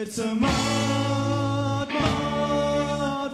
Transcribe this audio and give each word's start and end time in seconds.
It's 0.00 0.16
a 0.18 0.32
mod, 0.32 1.92
world. 1.92 3.32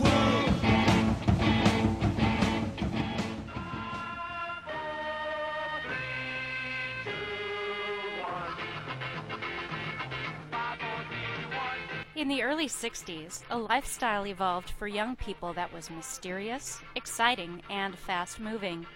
In 12.16 12.28
the 12.28 12.42
early 12.42 12.66
60s, 12.66 13.42
a 13.50 13.58
lifestyle 13.58 14.26
evolved 14.26 14.70
for 14.70 14.88
young 14.88 15.16
people 15.16 15.52
that 15.52 15.70
was 15.70 15.90
mysterious, 15.90 16.80
exciting, 16.94 17.60
and 17.68 17.94
fast 17.94 18.40
moving. 18.40 18.86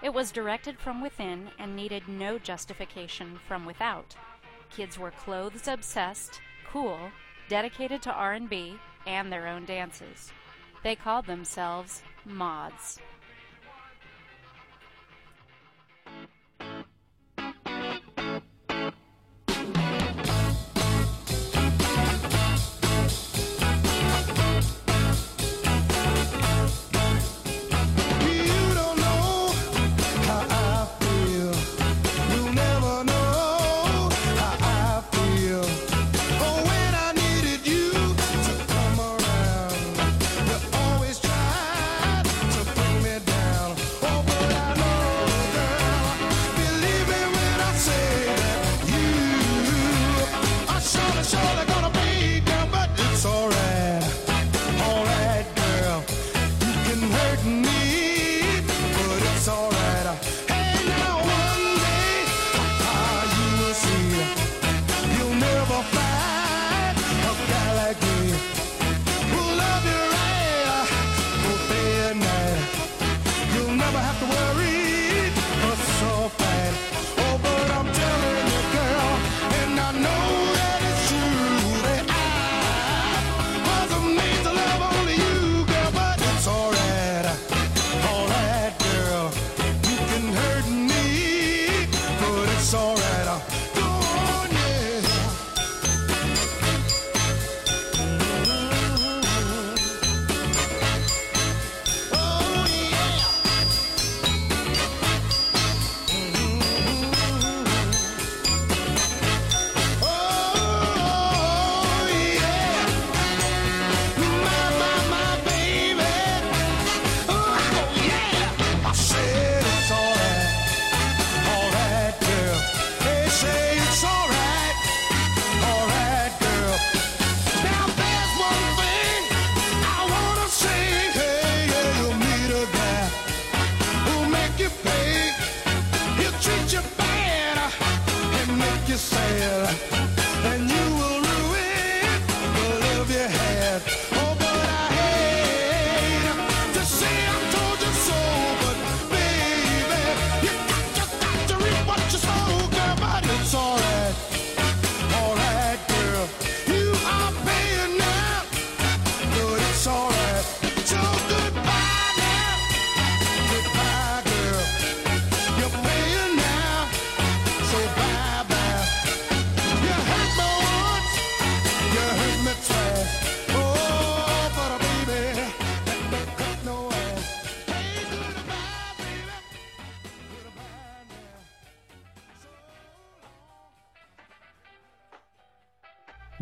It 0.00 0.14
was 0.14 0.30
directed 0.30 0.78
from 0.78 1.00
within 1.02 1.48
and 1.58 1.74
needed 1.74 2.06
no 2.06 2.38
justification 2.38 3.40
from 3.48 3.66
without. 3.66 4.14
Kids 4.70 4.96
were 4.96 5.10
clothes 5.10 5.66
obsessed, 5.66 6.40
cool, 6.72 7.10
dedicated 7.48 8.02
to 8.02 8.12
R&B 8.12 8.78
and 9.06 9.32
their 9.32 9.46
own 9.46 9.64
dances. 9.64 10.32
They 10.82 10.96
called 10.96 11.26
themselves 11.26 12.02
mods. 12.24 12.98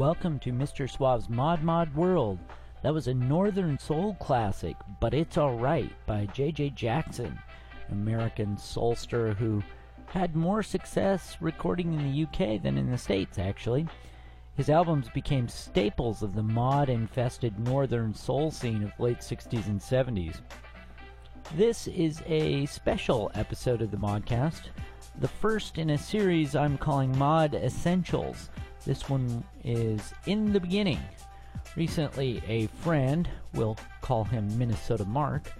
Welcome 0.05 0.39
to 0.41 0.53
Mr. 0.53 0.87
Suave's 0.87 1.31
Mod 1.31 1.63
Mod 1.63 1.95
World. 1.95 2.39
That 2.83 2.93
was 2.93 3.09
a 3.09 3.15
Northern 3.15 3.79
Soul 3.79 4.13
classic, 4.21 4.77
But 5.01 5.15
It's 5.15 5.39
Alright 5.39 5.93
by 6.05 6.27
J.J. 6.27 6.71
Jackson, 6.77 7.39
American 7.91 8.57
soulster 8.57 9.35
who 9.35 9.63
had 10.05 10.37
more 10.37 10.63
success 10.63 11.39
recording 11.41 11.95
in 11.95 12.13
the 12.13 12.23
UK 12.25 12.63
than 12.63 12.77
in 12.77 12.91
the 12.91 12.99
States, 12.99 13.39
actually. 13.39 13.89
His 14.59 14.69
albums 14.69 15.09
became 15.09 15.49
staples 15.49 16.23
of 16.23 16.35
the 16.35 16.43
mod 16.43 16.91
infested 16.91 17.59
Northern 17.59 18.13
soul 18.13 18.51
scene 18.51 18.83
of 18.83 19.01
late 19.01 19.21
60s 19.21 19.69
and 19.69 19.81
70s. 19.81 20.43
This 21.57 21.87
is 21.87 22.23
a 22.27 22.67
special 22.67 23.33
episode 23.35 23.81
of 23.81 23.91
the 23.91 23.97
Modcast, 23.97 24.65
the 25.19 25.29
first 25.29 25.79
in 25.79 25.89
a 25.89 25.97
series 25.97 26.55
I'm 26.55 26.77
calling 26.77 27.17
Mod 27.17 27.55
Essentials. 27.55 28.51
This 28.85 29.09
one 29.09 29.43
is 29.65 30.13
In 30.27 30.53
the 30.53 30.61
Beginning. 30.61 31.01
Recently, 31.75 32.43
a 32.47 32.67
friend, 32.83 33.29
we'll 33.55 33.79
call 34.03 34.25
him 34.25 34.59
Minnesota 34.59 35.07
Mark, 35.07 35.51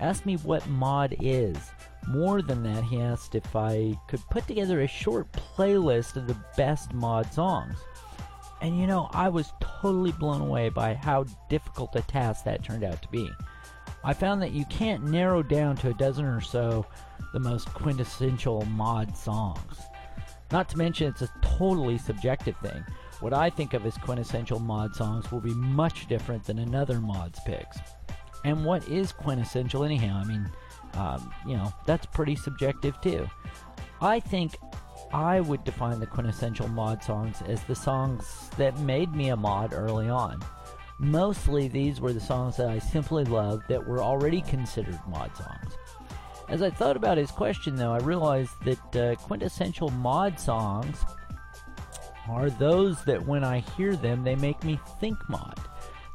asked 0.00 0.26
me 0.26 0.34
what 0.38 0.66
mod 0.68 1.14
is. 1.20 1.56
More 2.08 2.42
than 2.42 2.64
that, 2.64 2.82
he 2.82 3.00
asked 3.00 3.36
if 3.36 3.54
I 3.54 3.94
could 4.08 4.20
put 4.30 4.48
together 4.48 4.80
a 4.80 4.88
short 4.88 5.30
playlist 5.32 6.16
of 6.16 6.26
the 6.26 6.36
best 6.56 6.92
mod 6.92 7.32
songs. 7.32 7.76
And 8.60 8.78
you 8.80 8.88
know, 8.88 9.08
I 9.12 9.28
was 9.28 9.52
totally 9.60 10.12
blown 10.12 10.40
away 10.40 10.68
by 10.68 10.94
how 10.94 11.24
difficult 11.48 11.94
a 11.94 12.02
task 12.02 12.44
that 12.44 12.64
turned 12.64 12.82
out 12.82 13.00
to 13.02 13.08
be. 13.08 13.30
I 14.02 14.12
found 14.12 14.42
that 14.42 14.50
you 14.50 14.64
can't 14.64 15.04
narrow 15.04 15.44
down 15.44 15.76
to 15.76 15.90
a 15.90 15.94
dozen 15.94 16.24
or 16.24 16.40
so 16.40 16.84
the 17.32 17.38
most 17.38 17.72
quintessential 17.72 18.64
mod 18.66 19.16
songs. 19.16 19.78
Not 20.52 20.68
to 20.68 20.78
mention, 20.78 21.08
it's 21.08 21.22
a 21.22 21.32
totally 21.40 21.96
subjective 21.96 22.56
thing. 22.58 22.84
What 23.20 23.32
I 23.32 23.48
think 23.48 23.72
of 23.72 23.86
as 23.86 23.96
quintessential 23.96 24.58
mod 24.58 24.94
songs 24.94 25.32
will 25.32 25.40
be 25.40 25.54
much 25.54 26.06
different 26.08 26.44
than 26.44 26.58
another 26.58 27.00
mod's 27.00 27.40
picks. 27.46 27.78
And 28.44 28.64
what 28.64 28.86
is 28.86 29.12
quintessential, 29.12 29.82
anyhow? 29.82 30.20
I 30.22 30.24
mean, 30.24 30.50
um, 30.94 31.32
you 31.46 31.56
know, 31.56 31.72
that's 31.86 32.04
pretty 32.04 32.36
subjective 32.36 33.00
too. 33.00 33.28
I 34.02 34.20
think 34.20 34.58
I 35.12 35.40
would 35.40 35.64
define 35.64 36.00
the 36.00 36.06
quintessential 36.06 36.68
mod 36.68 37.02
songs 37.02 37.40
as 37.46 37.62
the 37.64 37.74
songs 37.74 38.50
that 38.58 38.78
made 38.80 39.14
me 39.14 39.30
a 39.30 39.36
mod 39.36 39.72
early 39.72 40.08
on. 40.08 40.42
Mostly 40.98 41.68
these 41.68 42.00
were 42.00 42.12
the 42.12 42.20
songs 42.20 42.56
that 42.56 42.68
I 42.68 42.78
simply 42.78 43.24
loved 43.24 43.68
that 43.68 43.86
were 43.86 44.02
already 44.02 44.42
considered 44.42 44.98
mod 45.08 45.34
songs. 45.36 45.76
As 46.48 46.62
I 46.62 46.70
thought 46.70 46.96
about 46.96 47.18
his 47.18 47.30
question, 47.30 47.76
though, 47.76 47.92
I 47.92 47.98
realized 47.98 48.52
that 48.64 48.96
uh, 48.96 49.14
quintessential 49.16 49.88
mod 49.90 50.38
songs 50.38 51.04
are 52.28 52.50
those 52.50 53.02
that 53.04 53.24
when 53.26 53.42
I 53.44 53.60
hear 53.76 53.96
them, 53.96 54.22
they 54.22 54.34
make 54.34 54.62
me 54.64 54.78
think 55.00 55.16
mod. 55.28 55.58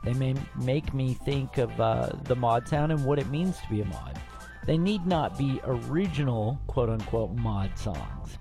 They 0.04 0.14
may 0.14 0.36
make 0.56 0.94
me 0.94 1.14
think 1.14 1.58
of 1.58 1.80
uh, 1.80 2.10
the 2.24 2.36
mod 2.36 2.68
sound 2.68 2.92
and 2.92 3.04
what 3.04 3.20
it 3.20 3.28
means 3.30 3.58
to 3.58 3.70
be 3.70 3.82
a 3.82 3.86
mod. 3.86 4.20
They 4.66 4.78
need 4.78 5.06
not 5.06 5.38
be 5.38 5.60
original, 5.64 6.60
quote 6.68 6.90
unquote, 6.90 7.36
mod 7.36 7.78
songs. 7.78 8.38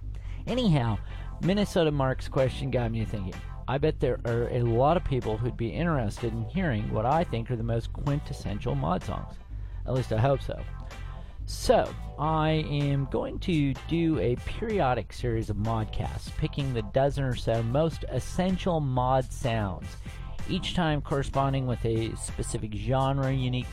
Anyhow, 0.47 0.99
Minnesota 1.43 1.91
Mark's 1.91 2.29
question 2.29 2.71
got 2.71 2.91
me 2.91 3.05
thinking. 3.05 3.35
I 3.69 3.79
bet 3.79 3.99
there 3.99 4.21
are 4.25 4.49
a 4.51 4.63
lot 4.63 4.97
of 4.97 5.05
people 5.05 5.37
who'd 5.37 5.57
be 5.57 5.69
interested 5.69 6.33
in 6.33 6.45
hearing 6.45 6.93
what 6.93 7.05
I 7.05 7.25
think 7.25 7.51
are 7.51 7.57
the 7.57 7.63
most 7.63 7.93
quintessential 7.93 8.75
mod 8.75 9.03
songs. 9.03 9.35
At 9.87 9.95
least 9.95 10.13
I 10.13 10.19
hope 10.19 10.41
so. 10.43 10.61
So, 11.49 11.89
I 12.19 12.65
am 12.69 13.07
going 13.13 13.39
to 13.41 13.73
do 13.87 14.19
a 14.19 14.35
periodic 14.47 15.13
series 15.13 15.49
of 15.49 15.57
modcasts, 15.57 16.37
picking 16.39 16.75
the 16.75 16.83
dozen 16.83 17.23
or 17.23 17.37
so 17.37 17.63
most 17.63 18.05
essential 18.09 18.81
mod 18.81 19.33
sounds, 19.33 19.87
each 20.49 20.75
time 20.75 21.01
corresponding 21.01 21.69
with 21.69 21.85
a 21.85 22.15
specific 22.17 22.75
genre 22.75 23.33
unique 23.33 23.69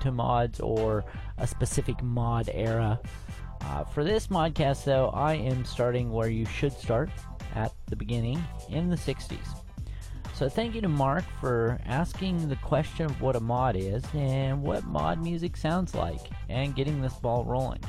to 0.00 0.12
mods 0.12 0.60
or 0.60 1.04
a 1.38 1.48
specific 1.48 2.00
mod 2.00 2.48
era. 2.54 3.00
Uh, 3.62 3.82
for 3.82 4.04
this 4.04 4.28
modcast, 4.28 4.84
though, 4.84 5.08
I 5.08 5.34
am 5.34 5.64
starting 5.64 6.12
where 6.12 6.28
you 6.28 6.46
should 6.46 6.72
start 6.72 7.10
at 7.56 7.72
the 7.86 7.96
beginning 7.96 8.40
in 8.68 8.88
the 8.88 8.96
60s. 8.96 9.60
So, 10.40 10.48
thank 10.48 10.74
you 10.74 10.80
to 10.80 10.88
Mark 10.88 11.24
for 11.38 11.78
asking 11.84 12.48
the 12.48 12.56
question 12.56 13.04
of 13.04 13.20
what 13.20 13.36
a 13.36 13.40
mod 13.40 13.76
is 13.76 14.02
and 14.14 14.62
what 14.62 14.86
mod 14.86 15.22
music 15.22 15.54
sounds 15.54 15.94
like 15.94 16.30
and 16.48 16.74
getting 16.74 17.02
this 17.02 17.12
ball 17.12 17.44
rolling. 17.44 17.82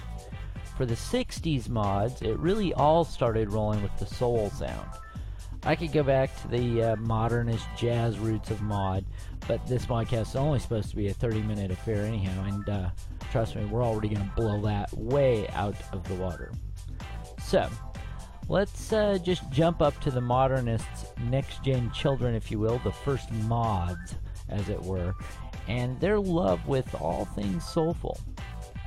For 0.75 0.86
the 0.86 0.95
60s 0.95 1.69
mods, 1.69 2.21
it 2.21 2.38
really 2.38 2.74
all 2.74 3.06
started 3.06 3.53
rolling 3.53 3.81
with 3.81 3.98
the 4.00 4.06
soul 4.06 4.50
sound. 4.50 4.86
I 5.63 5.77
could 5.77 5.94
go 5.94 6.03
back 6.03 6.30
to 6.42 6.50
the 6.50 6.83
uh, 6.83 6.95
modernist 6.98 7.68
jazz 7.77 8.19
roots 8.19 8.51
of 8.51 8.62
mod, 8.62 9.06
but 9.48 9.65
this 9.65 9.86
podcast 9.86 10.31
is 10.31 10.36
only 10.36 10.59
supposed 10.59 10.89
to 10.89 10.98
be 10.98 11.07
a 11.07 11.13
30 11.13 11.44
minute 11.44 11.71
affair, 11.71 12.03
anyhow, 12.03 12.44
and 12.44 12.68
uh, 12.68 12.89
trust 13.31 13.56
me, 13.56 13.63
we're 13.63 13.81
already 13.81 14.09
going 14.09 14.27
to 14.27 14.36
blow 14.36 14.59
that 14.63 14.92
way 14.92 15.48
out 15.53 15.77
of 15.94 16.06
the 16.09 16.15
water. 16.15 16.51
So, 17.42 17.69
let's 18.51 18.92
uh, 18.92 19.18
just 19.24 19.50
jump 19.50 19.81
up 19.81 19.98
to 20.01 20.12
the 20.12 20.19
modernists' 20.19 21.06
next 21.30 21.63
gen 21.63 21.89
children, 21.92 22.36
if 22.36 22.51
you 22.51 22.59
will, 22.59 22.80
the 22.80 22.92
first 22.92 23.31
mods, 23.31 24.15
as 24.50 24.68
it 24.68 24.81
were, 24.83 25.15
and 25.69 25.98
their 26.01 26.19
love 26.19 26.68
with 26.68 26.94
all 26.95 27.24
things 27.24 27.65
soulful. 27.65 28.19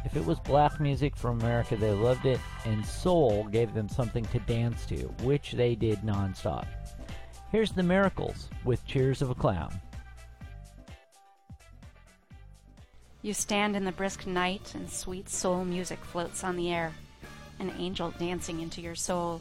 If 0.05 0.17
it 0.17 0.27
was 0.27 0.39
black 0.41 0.81
music 0.81 1.17
from 1.17 1.41
America, 1.41 1.77
they 1.77 1.93
loved 1.93 2.27
it, 2.27 2.41
and 2.67 2.85
soul 2.85 3.45
gave 3.45 3.73
them 3.73 3.89
something 3.89 4.27
to 4.27 4.39
dance 4.41 4.85
to, 4.87 4.97
which 5.23 5.53
they 5.53 5.75
did 5.75 6.01
nonstop. 6.01 6.67
Here's 7.51 7.73
the 7.73 7.83
Miracles 7.83 8.51
with 8.65 8.87
Tears 8.87 9.23
of 9.23 9.31
a 9.31 9.35
Clown. 9.35 9.81
You 13.23 13.33
stand 13.33 13.77
in 13.77 13.87
the 13.87 13.93
brisk 13.93 14.27
night, 14.27 14.75
and 14.75 14.91
sweet 14.91 15.31
soul 15.31 15.65
music 15.65 16.05
floats 16.05 16.45
on 16.45 16.57
the 16.57 16.71
air, 16.71 16.93
an 17.59 17.73
angel 17.79 18.11
dancing 18.19 18.61
into 18.61 18.83
your 18.83 18.95
soul. 18.95 19.41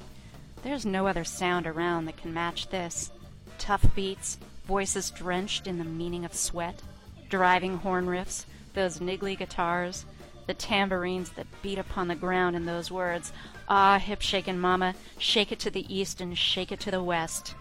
There's 0.64 0.86
no 0.86 1.08
other 1.08 1.24
sound 1.24 1.68
around 1.68 2.06
that 2.06 2.18
can 2.18 2.34
match 2.34 2.70
this. 2.70 3.12
Tough 3.58 3.86
beats, 3.96 4.38
voices 4.66 5.12
drenched 5.12 5.68
in 5.68 5.78
the 5.78 5.84
meaning 5.84 6.24
of 6.24 6.34
sweat, 6.34 6.82
driving 7.30 7.78
horn 7.78 8.08
riffs, 8.08 8.46
those 8.74 9.00
niggly 9.00 9.38
guitars, 9.38 10.06
the 10.48 10.54
tambourines 10.54 11.32
that 11.32 11.62
beat 11.62 11.78
upon 11.78 12.08
the 12.08 12.16
ground 12.16 12.56
in 12.56 12.66
those 12.66 12.92
words 12.92 13.32
Ah, 13.70 13.98
hip 13.98 14.22
shakin' 14.22 14.60
mama, 14.60 14.94
shake 15.18 15.52
it 15.52 15.60
to 15.60 15.70
the 15.70 15.94
east 15.94 16.20
and 16.20 16.38
shake 16.38 16.72
it 16.72 16.80
to 16.82 16.92
the 16.92 17.04
west. 17.04 17.56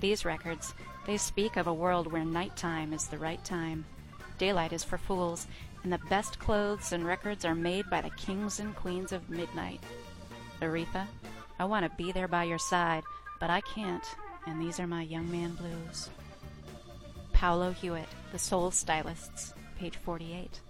These 0.00 0.24
records, 0.24 0.72
they 1.04 1.16
speak 1.16 1.56
of 1.56 1.66
a 1.66 1.74
world 1.74 2.10
where 2.10 2.24
nighttime 2.24 2.92
is 2.92 3.08
the 3.08 3.18
right 3.18 3.44
time. 3.44 3.84
Daylight 4.38 4.72
is 4.72 4.84
for 4.84 4.98
fools, 4.98 5.46
and 5.82 5.92
the 5.92 5.98
best 6.08 6.38
clothes 6.38 6.92
and 6.92 7.04
records 7.04 7.44
are 7.44 7.56
made 7.56 7.90
by 7.90 8.00
the 8.00 8.10
kings 8.10 8.60
and 8.60 8.74
queens 8.74 9.10
of 9.12 9.28
midnight. 9.28 9.82
Aretha, 10.60 11.06
I 11.58 11.64
want 11.64 11.84
to 11.84 11.96
be 11.96 12.12
there 12.12 12.28
by 12.28 12.44
your 12.44 12.58
side, 12.58 13.04
but 13.40 13.50
I 13.50 13.60
can't, 13.60 14.04
and 14.46 14.60
these 14.60 14.80
are 14.80 14.86
my 14.86 15.02
young 15.02 15.30
man 15.30 15.54
blues. 15.54 16.10
Paolo 17.32 17.72
Hewitt, 17.72 18.08
The 18.32 18.38
Soul 18.38 18.70
Stylists, 18.70 19.54
page 19.78 19.96
48. 19.96 20.60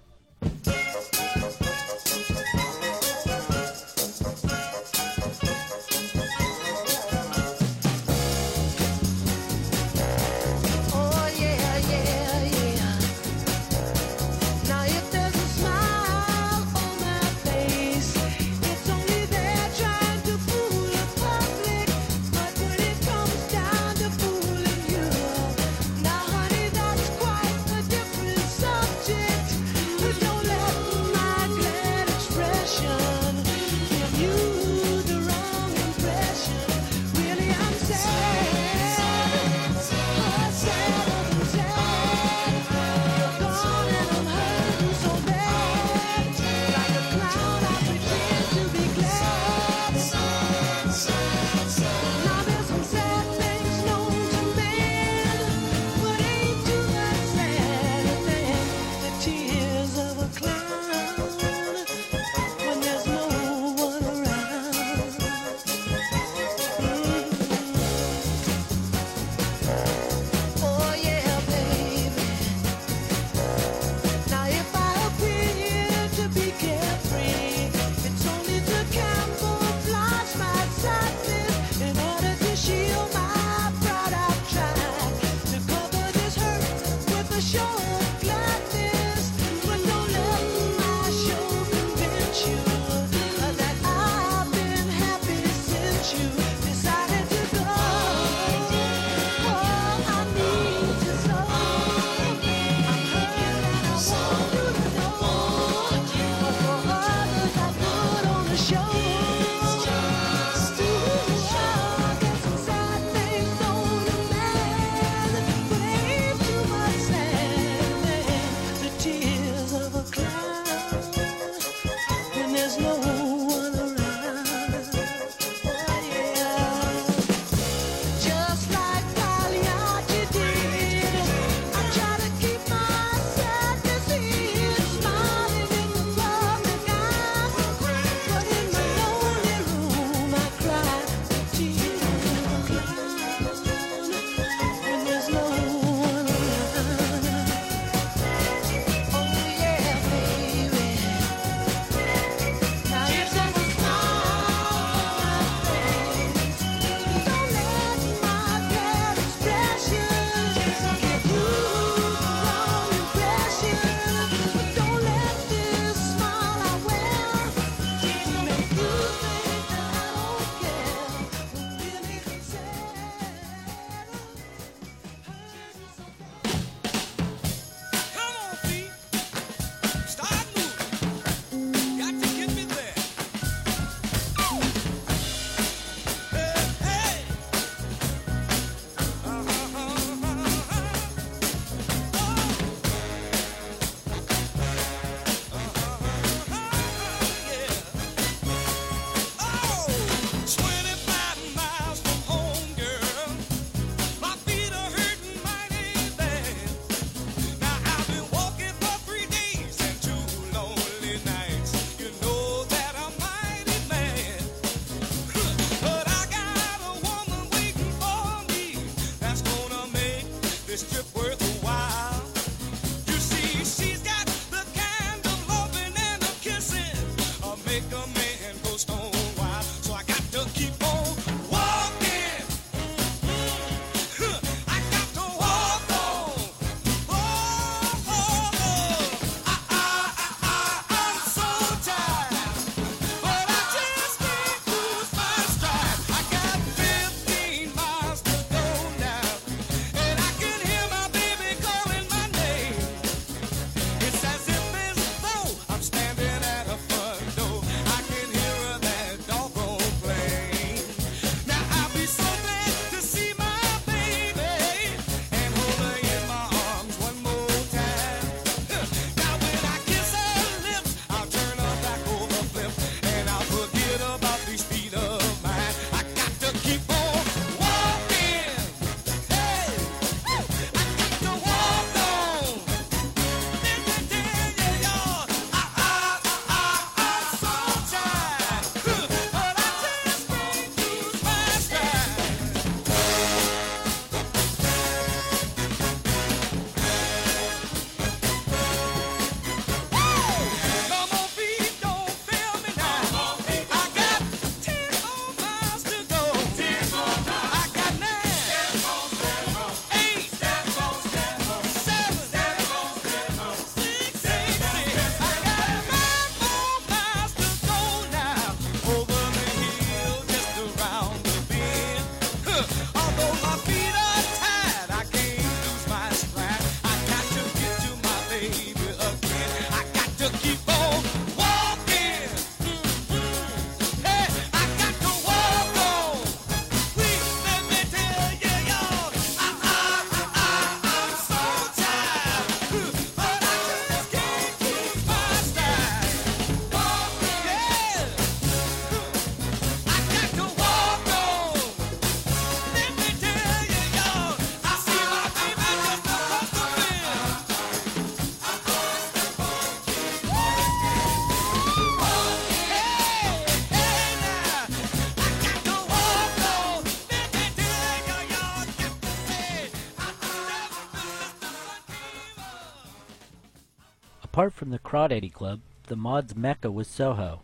Apart 374.43 374.55
from 374.55 374.71
the 374.71 374.81
Crawdaddy 374.81 375.33
Club, 375.33 375.61
the 375.87 375.95
mod's 375.95 376.35
mecca 376.35 376.69
was 376.69 376.89
Soho, 376.89 377.43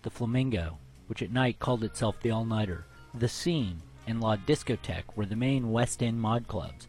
the 0.00 0.08
Flamingo, 0.08 0.78
which 1.06 1.20
at 1.20 1.30
night 1.30 1.58
called 1.58 1.84
itself 1.84 2.16
the 2.22 2.30
All 2.30 2.46
Nighter, 2.46 2.86
the 3.12 3.28
Scene, 3.28 3.82
and 4.06 4.22
La 4.22 4.36
Discotheque 4.36 5.14
were 5.14 5.26
the 5.26 5.36
main 5.36 5.70
West 5.70 6.02
End 6.02 6.18
mod 6.18 6.48
clubs. 6.48 6.88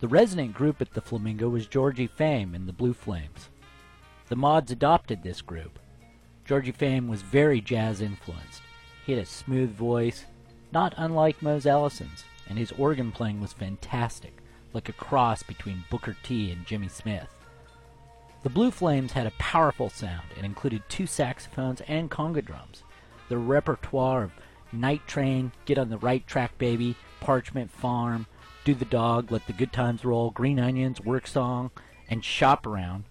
The 0.00 0.08
resident 0.08 0.52
group 0.52 0.80
at 0.80 0.94
the 0.94 1.00
Flamingo 1.00 1.48
was 1.48 1.68
Georgie 1.68 2.08
Fame 2.08 2.56
and 2.56 2.66
the 2.66 2.72
Blue 2.72 2.92
Flames. 2.92 3.50
The 4.30 4.34
mods 4.34 4.72
adopted 4.72 5.22
this 5.22 5.42
group. 5.42 5.78
Georgie 6.44 6.72
Fame 6.72 7.06
was 7.06 7.22
very 7.22 7.60
jazz 7.60 8.00
influenced. 8.00 8.62
He 9.06 9.12
had 9.12 9.22
a 9.22 9.26
smooth 9.26 9.70
voice, 9.76 10.24
not 10.72 10.92
unlike 10.96 11.40
Mose 11.40 11.66
Allison's, 11.66 12.24
and 12.48 12.58
his 12.58 12.72
organ 12.72 13.12
playing 13.12 13.40
was 13.40 13.52
fantastic, 13.52 14.38
like 14.72 14.88
a 14.88 14.92
cross 14.92 15.44
between 15.44 15.84
Booker 15.88 16.16
T 16.24 16.50
and 16.50 16.66
Jimmy 16.66 16.88
Smith. 16.88 17.28
The 18.46 18.50
Blue 18.50 18.70
Flames 18.70 19.10
had 19.10 19.26
a 19.26 19.32
powerful 19.38 19.90
sound 19.90 20.28
and 20.36 20.46
included 20.46 20.84
two 20.88 21.08
saxophones 21.08 21.80
and 21.88 22.08
conga 22.08 22.44
drums. 22.44 22.84
Their 23.28 23.40
repertoire 23.40 24.22
of 24.22 24.30
Night 24.70 25.04
Train, 25.08 25.50
Get 25.64 25.78
on 25.78 25.88
the 25.88 25.98
Right 25.98 26.24
Track 26.28 26.56
Baby, 26.56 26.94
Parchman 27.20 27.68
Farm, 27.68 28.28
Do 28.64 28.72
the 28.72 28.84
Dog, 28.84 29.32
Let 29.32 29.48
the 29.48 29.52
Good 29.52 29.72
Times 29.72 30.04
Roll, 30.04 30.30
Green 30.30 30.60
Onions, 30.60 31.00
Work 31.00 31.26
Song, 31.26 31.72
and 32.08 32.24
Shop 32.24 32.68
Around 32.68 33.06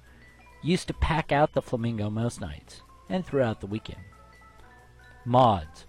used 0.64 0.88
to 0.88 0.94
pack 0.94 1.34
out 1.34 1.52
the 1.52 1.62
Flamingo 1.62 2.10
most 2.10 2.40
nights 2.40 2.82
and 3.10 3.26
throughout 3.26 3.60
the 3.60 3.68
weekend. 3.68 4.06
Mods, 5.26 5.86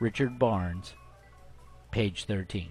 Richard 0.00 0.38
Barnes, 0.38 0.94
page 1.90 2.24
13. 2.24 2.70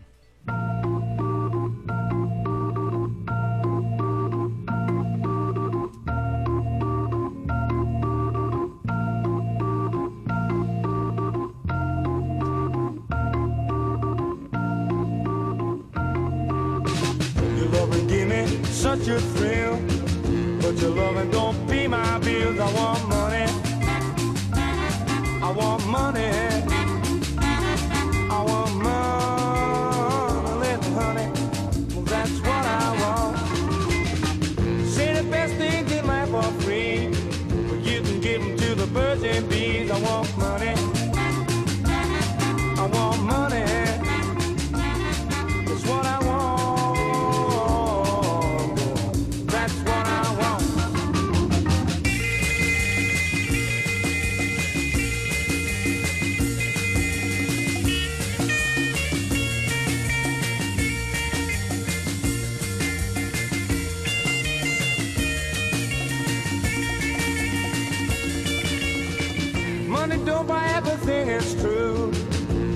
Money 70.08 70.24
don't 70.24 70.48
buy 70.48 70.68
everything, 70.68 71.30
it's 71.30 71.56
true. 71.56 72.12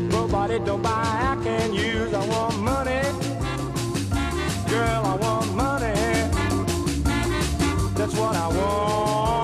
Nobody 0.10 0.58
don't 0.58 0.82
buy 0.82 0.90
I 0.92 1.38
can 1.44 1.76
use. 1.76 2.12
I 2.12 2.26
want 2.26 2.58
money. 2.58 3.02
Girl, 4.68 5.06
I 5.06 5.16
want 5.16 5.54
money. 5.54 5.94
That's 7.94 8.16
what 8.16 8.36
I 8.36 8.48
want. 8.48 9.39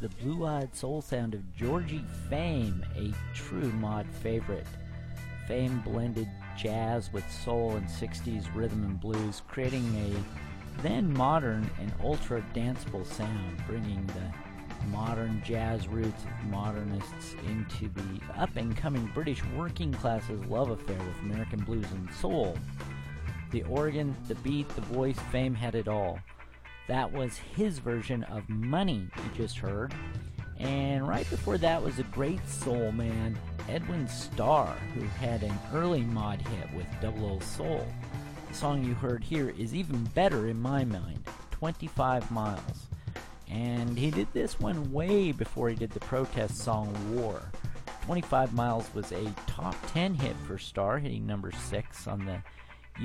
The 0.00 0.08
blue 0.08 0.46
eyed 0.46 0.74
soul 0.74 1.02
sound 1.02 1.34
of 1.34 1.54
Georgie 1.54 2.04
Fame, 2.30 2.82
a 2.96 3.12
true 3.34 3.70
mod 3.72 4.06
favorite. 4.22 4.66
Fame 5.46 5.80
blended 5.80 6.28
jazz 6.56 7.12
with 7.12 7.30
soul 7.30 7.76
and 7.76 7.86
60s 7.86 8.46
rhythm 8.54 8.82
and 8.84 8.98
blues, 8.98 9.42
creating 9.48 9.84
a 9.96 10.82
then 10.82 11.12
modern 11.12 11.68
and 11.78 11.92
ultra 12.02 12.42
danceable 12.54 13.04
sound, 13.04 13.62
bringing 13.66 14.06
the 14.06 14.86
modern 14.88 15.42
jazz 15.44 15.86
roots 15.86 16.24
of 16.24 16.50
modernists 16.50 17.34
into 17.46 17.90
the 17.90 18.20
up 18.38 18.56
and 18.56 18.74
coming 18.74 19.10
British 19.12 19.44
working 19.56 19.92
class's 19.92 20.42
love 20.46 20.70
affair 20.70 20.98
with 20.98 21.30
American 21.30 21.60
blues 21.60 21.86
and 21.92 22.10
soul. 22.14 22.56
The 23.50 23.64
organ, 23.64 24.16
the 24.28 24.36
beat, 24.36 24.68
the 24.70 24.80
voice, 24.80 25.18
Fame 25.30 25.54
had 25.54 25.74
it 25.74 25.88
all. 25.88 26.18
That 26.90 27.12
was 27.12 27.38
his 27.54 27.78
version 27.78 28.24
of 28.24 28.48
Money 28.48 29.06
you 29.16 29.30
just 29.36 29.58
heard. 29.58 29.94
And 30.58 31.06
right 31.06 31.30
before 31.30 31.56
that 31.58 31.80
was 31.80 32.00
a 32.00 32.02
great 32.02 32.44
soul 32.48 32.90
man, 32.90 33.38
Edwin 33.68 34.08
Starr, 34.08 34.74
who 34.96 35.02
had 35.24 35.44
an 35.44 35.56
early 35.72 36.00
mod 36.00 36.42
hit 36.42 36.74
with 36.74 36.88
Double 37.00 37.36
O 37.36 37.38
Soul. 37.38 37.86
The 38.48 38.54
song 38.54 38.82
you 38.82 38.94
heard 38.94 39.22
here 39.22 39.54
is 39.56 39.72
even 39.72 40.02
better 40.16 40.48
in 40.48 40.60
my 40.60 40.84
mind 40.84 41.22
25 41.52 42.28
Miles. 42.32 42.88
And 43.48 43.96
he 43.96 44.10
did 44.10 44.26
this 44.32 44.58
one 44.58 44.92
way 44.92 45.30
before 45.30 45.68
he 45.68 45.76
did 45.76 45.92
the 45.92 46.00
protest 46.00 46.58
song 46.58 46.92
War. 47.14 47.40
25 48.06 48.52
Miles 48.52 48.92
was 48.94 49.12
a 49.12 49.32
top 49.46 49.76
10 49.92 50.14
hit 50.14 50.34
for 50.44 50.58
Starr, 50.58 50.98
hitting 50.98 51.24
number 51.24 51.52
6 51.52 52.08
on 52.08 52.24
the 52.26 52.42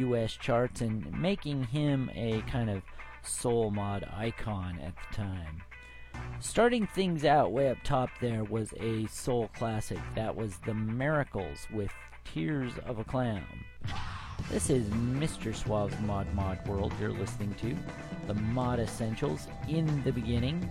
US 0.07 0.33
charts 0.33 0.81
and 0.81 1.21
making 1.21 1.65
him 1.65 2.09
a 2.15 2.41
kind 2.49 2.71
of 2.71 2.81
soul 3.25 3.71
mod 3.71 4.07
icon 4.15 4.79
at 4.81 4.93
the 4.95 5.15
time. 5.15 5.61
Starting 6.39 6.87
things 6.87 7.25
out 7.25 7.51
way 7.51 7.69
up 7.69 7.77
top 7.83 8.09
there 8.21 8.43
was 8.43 8.73
a 8.79 9.05
soul 9.07 9.49
classic. 9.55 9.99
That 10.15 10.35
was 10.35 10.57
The 10.65 10.73
Miracles 10.73 11.67
with 11.73 11.91
Tears 12.23 12.73
of 12.85 12.99
a 12.99 13.03
Clown. 13.03 13.43
This 14.49 14.69
is 14.69 14.87
Mr. 14.89 15.53
Suave's 15.53 15.99
Mod 16.01 16.31
Mod 16.33 16.65
World 16.67 16.93
you're 16.99 17.11
listening 17.11 17.53
to. 17.55 17.75
The 18.27 18.33
Mod 18.33 18.79
Essentials 18.79 19.47
in 19.67 20.03
the 20.03 20.11
beginning. 20.11 20.69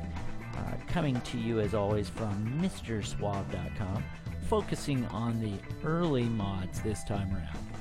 Uh, 0.57 0.73
coming 0.87 1.21
to 1.23 1.39
you 1.39 1.61
as 1.61 1.75
always 1.75 2.09
from 2.09 2.61
MrSuave.com, 2.61 4.05
focusing 4.49 5.05
on 5.07 5.41
the 5.41 5.55
early 5.85 6.25
mods 6.25 6.81
this 6.83 7.03
time 7.05 7.33
around. 7.35 7.74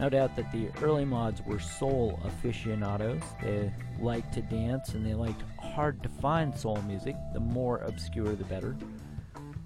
No 0.00 0.08
doubt 0.08 0.34
that 0.36 0.50
the 0.50 0.70
early 0.82 1.04
mods 1.04 1.42
were 1.44 1.58
soul 1.58 2.18
aficionados. 2.24 3.20
They 3.42 3.70
liked 4.00 4.32
to 4.32 4.40
dance 4.40 4.94
and 4.94 5.04
they 5.04 5.12
liked 5.12 5.42
hard 5.60 6.02
to 6.02 6.08
find 6.08 6.56
soul 6.56 6.80
music. 6.86 7.16
The 7.34 7.40
more 7.40 7.80
obscure, 7.80 8.34
the 8.34 8.44
better. 8.44 8.78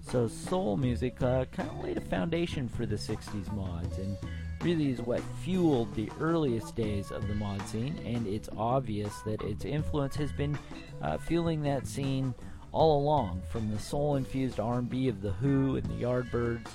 So, 0.01 0.27
soul 0.27 0.75
music 0.75 1.21
uh, 1.21 1.45
kind 1.45 1.69
of 1.69 1.81
laid 1.81 1.97
a 1.97 2.01
foundation 2.01 2.67
for 2.67 2.85
the 2.85 2.97
60s 2.97 3.51
mods 3.53 3.97
and 3.97 4.17
really 4.61 4.89
is 4.89 5.01
what 5.01 5.21
fueled 5.41 5.95
the 5.95 6.11
earliest 6.19 6.75
days 6.75 7.11
of 7.11 7.29
the 7.29 7.35
mod 7.35 7.65
scene. 7.69 7.97
And 8.05 8.27
it's 8.27 8.49
obvious 8.57 9.21
that 9.21 9.41
its 9.41 9.63
influence 9.63 10.17
has 10.17 10.33
been 10.33 10.59
uh, 11.01 11.17
fueling 11.17 11.61
that 11.63 11.87
scene 11.87 12.35
all 12.73 12.99
along, 12.99 13.41
from 13.49 13.71
the 13.71 13.79
soul-infused 13.79 14.59
R&B 14.59 15.07
of 15.07 15.21
the 15.21 15.31
Who 15.31 15.77
and 15.77 15.85
the 15.85 16.03
Yardbirds 16.03 16.67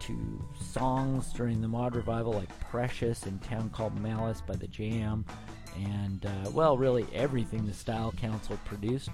to 0.00 0.44
songs 0.60 1.32
during 1.32 1.60
the 1.60 1.68
mod 1.68 1.94
revival 1.94 2.32
like 2.32 2.58
Precious 2.60 3.24
and 3.24 3.42
Town 3.42 3.70
Called 3.70 3.98
Malice 4.00 4.40
by 4.40 4.56
the 4.56 4.66
Jam, 4.66 5.24
and 5.76 6.24
uh, 6.26 6.50
well, 6.50 6.76
really 6.76 7.06
everything 7.14 7.66
the 7.66 7.72
Style 7.72 8.12
Council 8.12 8.58
produced. 8.64 9.10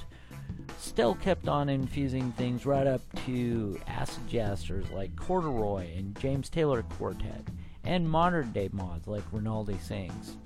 Still 0.78 1.14
kept 1.14 1.48
on 1.48 1.68
infusing 1.68 2.32
things 2.32 2.66
right 2.66 2.86
up 2.86 3.00
to 3.24 3.80
acid 3.86 4.26
jazzers 4.28 4.90
like 4.92 5.16
Corduroy 5.16 5.96
and 5.96 6.18
James 6.18 6.48
Taylor 6.48 6.82
Quartet, 6.82 7.46
and 7.84 8.08
modern 8.08 8.52
day 8.52 8.68
mods 8.72 9.06
like 9.06 9.24
Rinaldi 9.32 9.78
Sings. 9.78 10.36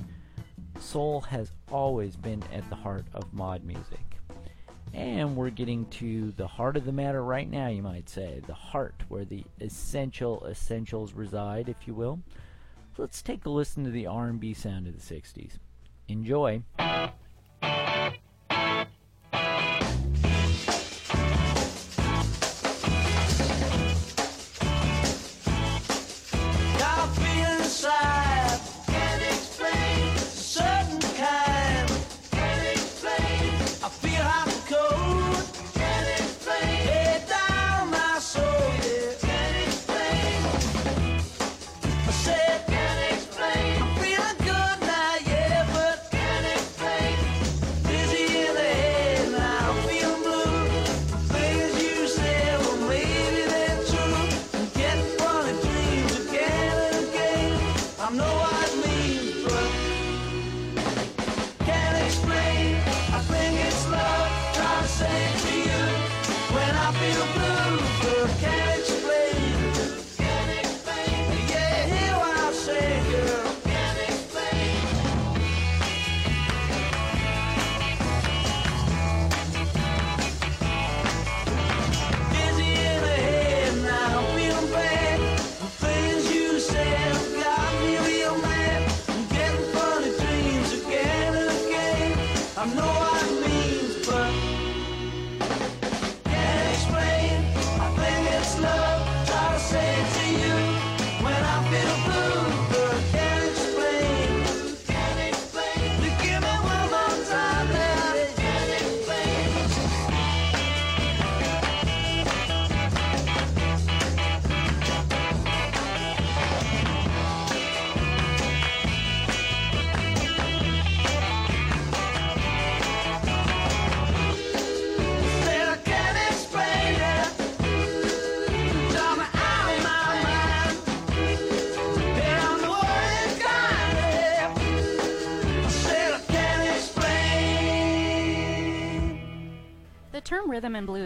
Soul 0.81 1.21
has 1.23 1.51
always 1.73 2.17
been 2.17 2.43
at 2.53 2.69
the 2.71 2.77
heart 2.77 3.05
of 3.15 3.33
mod 3.33 3.65
music. 3.65 4.19
And 4.99 5.37
we're 5.37 5.51
getting 5.51 5.87
to 5.91 6.33
the 6.33 6.49
heart 6.49 6.77
of 6.77 6.85
the 6.85 6.91
matter 6.91 7.23
right 7.23 7.49
now, 7.49 7.69
you 7.69 7.83
might 7.83 8.09
say. 8.09 8.43
The 8.45 8.53
heart, 8.53 9.05
where 9.09 9.25
the 9.25 9.45
essential 9.61 10.45
essentials 10.45 11.13
reside, 11.13 11.69
if 11.69 11.87
you 11.87 11.95
will. 11.95 12.19
Let's 12.97 13.23
take 13.23 13.47
a 13.47 13.49
listen 13.49 13.85
to 13.85 13.91
the 13.91 14.09
R&B 14.09 14.55
sound 14.55 14.89
of 14.89 14.95
the 14.95 15.15
60s. 15.15 15.59
Enjoy. 16.09 16.65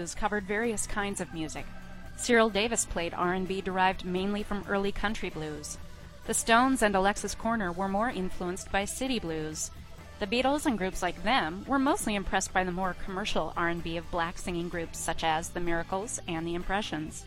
Blues 0.02 0.16
covered 0.16 0.42
various 0.48 0.84
kinds 0.84 1.20
of 1.20 1.32
music. 1.32 1.64
Cyril 2.16 2.50
Davies 2.50 2.86
played 2.86 3.14
R&B 3.14 3.60
derived 3.60 4.04
mainly 4.04 4.42
from 4.42 4.64
early 4.68 4.90
country 4.90 5.30
blues. 5.30 5.78
The 6.26 6.34
Stones 6.34 6.82
and 6.82 6.96
Alexis 6.96 7.36
Korner 7.36 7.72
were 7.72 7.86
more 7.86 8.10
influenced 8.10 8.72
by 8.72 8.84
city 8.84 9.20
blues. 9.20 9.70
The 10.18 10.26
Beatles 10.26 10.66
and 10.66 10.76
groups 10.76 11.02
like 11.02 11.22
them 11.22 11.64
were 11.68 11.78
mostly 11.78 12.16
impressed 12.16 12.52
by 12.52 12.64
the 12.64 12.72
more 12.72 12.96
commercial 13.04 13.52
R&B 13.56 13.96
of 13.96 14.10
black 14.10 14.38
singing 14.38 14.68
groups 14.68 14.98
such 14.98 15.22
as 15.22 15.50
The 15.50 15.60
Miracles 15.60 16.18
and 16.26 16.44
The 16.44 16.56
Impressions. 16.56 17.24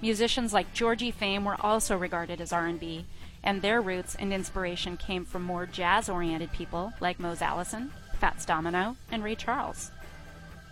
Musicians 0.00 0.54
like 0.54 0.72
Georgie 0.72 1.10
Fame 1.10 1.44
were 1.44 1.60
also 1.60 1.98
regarded 1.98 2.40
as 2.40 2.50
R&B, 2.50 3.04
and 3.42 3.60
their 3.60 3.82
roots 3.82 4.14
and 4.14 4.32
inspiration 4.32 4.96
came 4.96 5.26
from 5.26 5.42
more 5.42 5.66
jazz-oriented 5.66 6.50
people 6.52 6.94
like 6.98 7.20
Mose 7.20 7.42
Allison, 7.42 7.92
Fats 8.18 8.46
Domino, 8.46 8.96
and 9.12 9.22
Ray 9.22 9.34
Charles. 9.34 9.90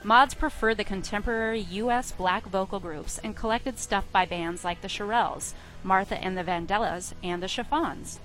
Mods 0.06 0.34
preferred 0.34 0.76
the 0.76 0.84
contemporary 0.84 1.60
U.S. 1.60 2.12
black 2.12 2.46
vocal 2.46 2.78
groups 2.78 3.18
and 3.24 3.34
collected 3.34 3.78
stuff 3.78 4.04
by 4.12 4.26
bands 4.26 4.62
like 4.62 4.82
the 4.82 4.88
Shirelles, 4.88 5.54
Martha 5.82 6.22
and 6.22 6.36
the 6.36 6.44
Vandellas, 6.44 7.14
and 7.22 7.42
the 7.42 7.48
Chiffons. 7.48 8.20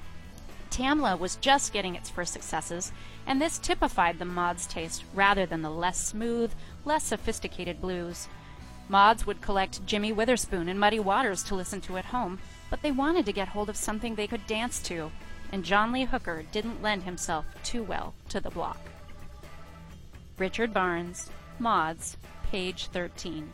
Tamla 0.69 1.17
was 1.17 1.37
just 1.37 1.71
getting 1.71 1.95
its 1.95 2.09
first 2.09 2.33
successes, 2.33 2.91
and 3.25 3.41
this 3.41 3.57
typified 3.57 4.19
the 4.19 4.25
Mods' 4.25 4.67
taste 4.67 5.05
rather 5.13 5.45
than 5.45 5.61
the 5.61 5.69
less 5.69 5.97
smooth, 5.97 6.51
less 6.83 7.05
sophisticated 7.05 7.79
blues. 7.79 8.27
Mods 8.89 9.25
would 9.25 9.39
collect 9.39 9.85
Jimmy 9.85 10.11
Witherspoon 10.11 10.67
and 10.67 10.81
Muddy 10.81 10.99
Waters 10.99 11.43
to 11.43 11.55
listen 11.55 11.79
to 11.81 11.95
at 11.95 12.05
home, 12.05 12.39
but 12.69 12.81
they 12.81 12.91
wanted 12.91 13.25
to 13.25 13.31
get 13.31 13.47
hold 13.47 13.69
of 13.69 13.77
something 13.77 14.15
they 14.15 14.27
could 14.27 14.45
dance 14.47 14.81
to, 14.83 15.11
and 15.49 15.63
John 15.63 15.93
Lee 15.93 16.03
Hooker 16.03 16.43
didn't 16.51 16.81
lend 16.81 17.03
himself 17.03 17.45
too 17.63 17.83
well 17.83 18.13
to 18.27 18.41
the 18.41 18.49
block. 18.49 18.79
Richard 20.37 20.73
Barnes, 20.73 21.29
Mods, 21.59 22.15
page 22.49 22.87
13. 22.87 23.51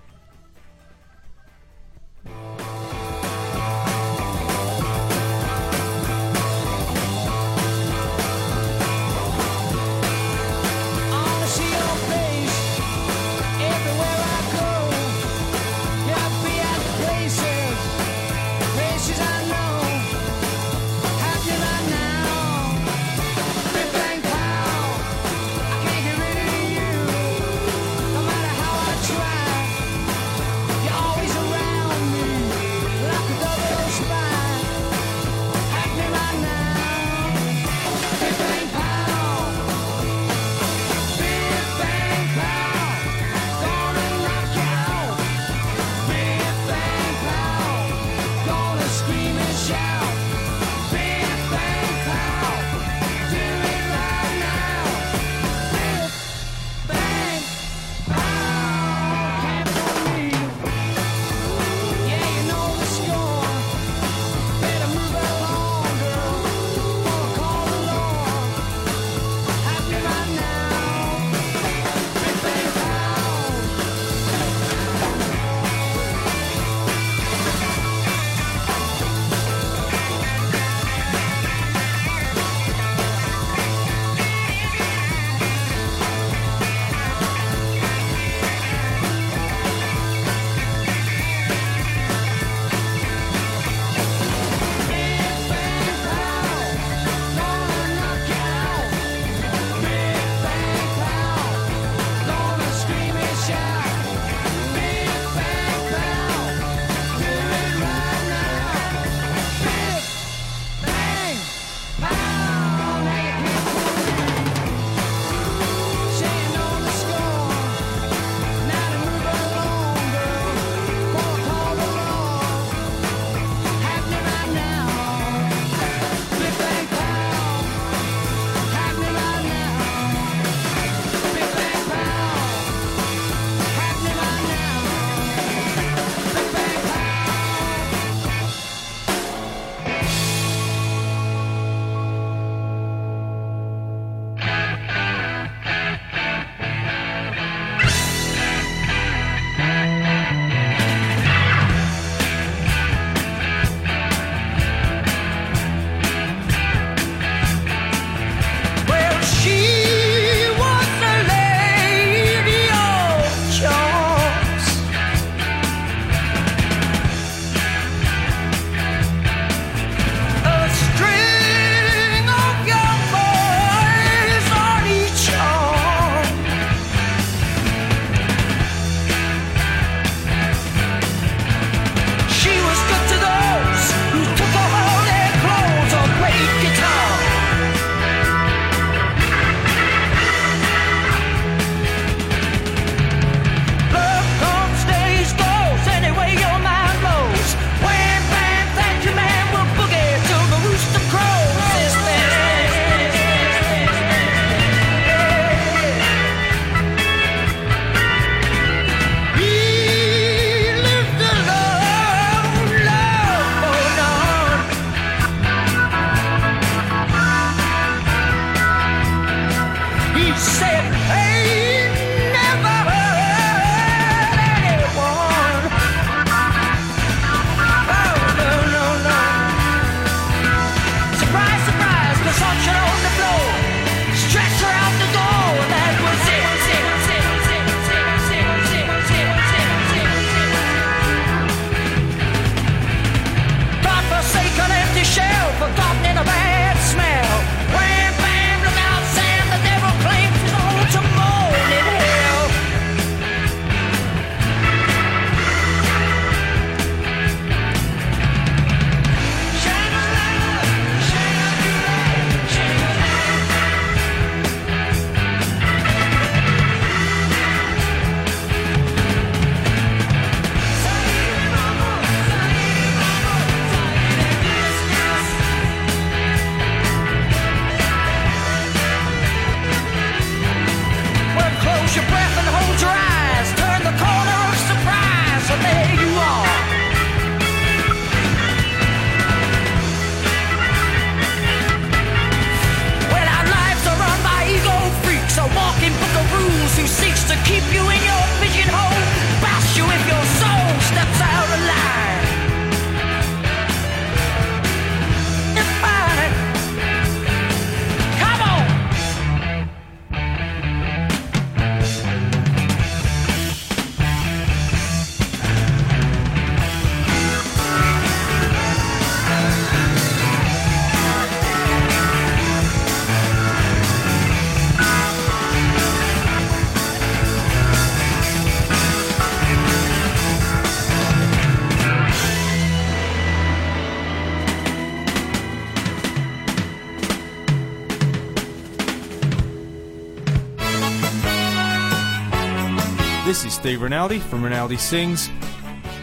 Steve 343.66 343.82
Rinaldi 343.82 344.20
from 344.20 344.44
Rinaldi 344.44 344.78
Sings, 344.78 345.32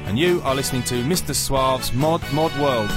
and 0.06 0.18
you 0.18 0.42
are 0.42 0.52
listening 0.52 0.82
to 0.82 0.94
Mr. 1.04 1.32
Suave's 1.32 1.92
Mod 1.92 2.20
Mod 2.32 2.52
World. 2.58 2.90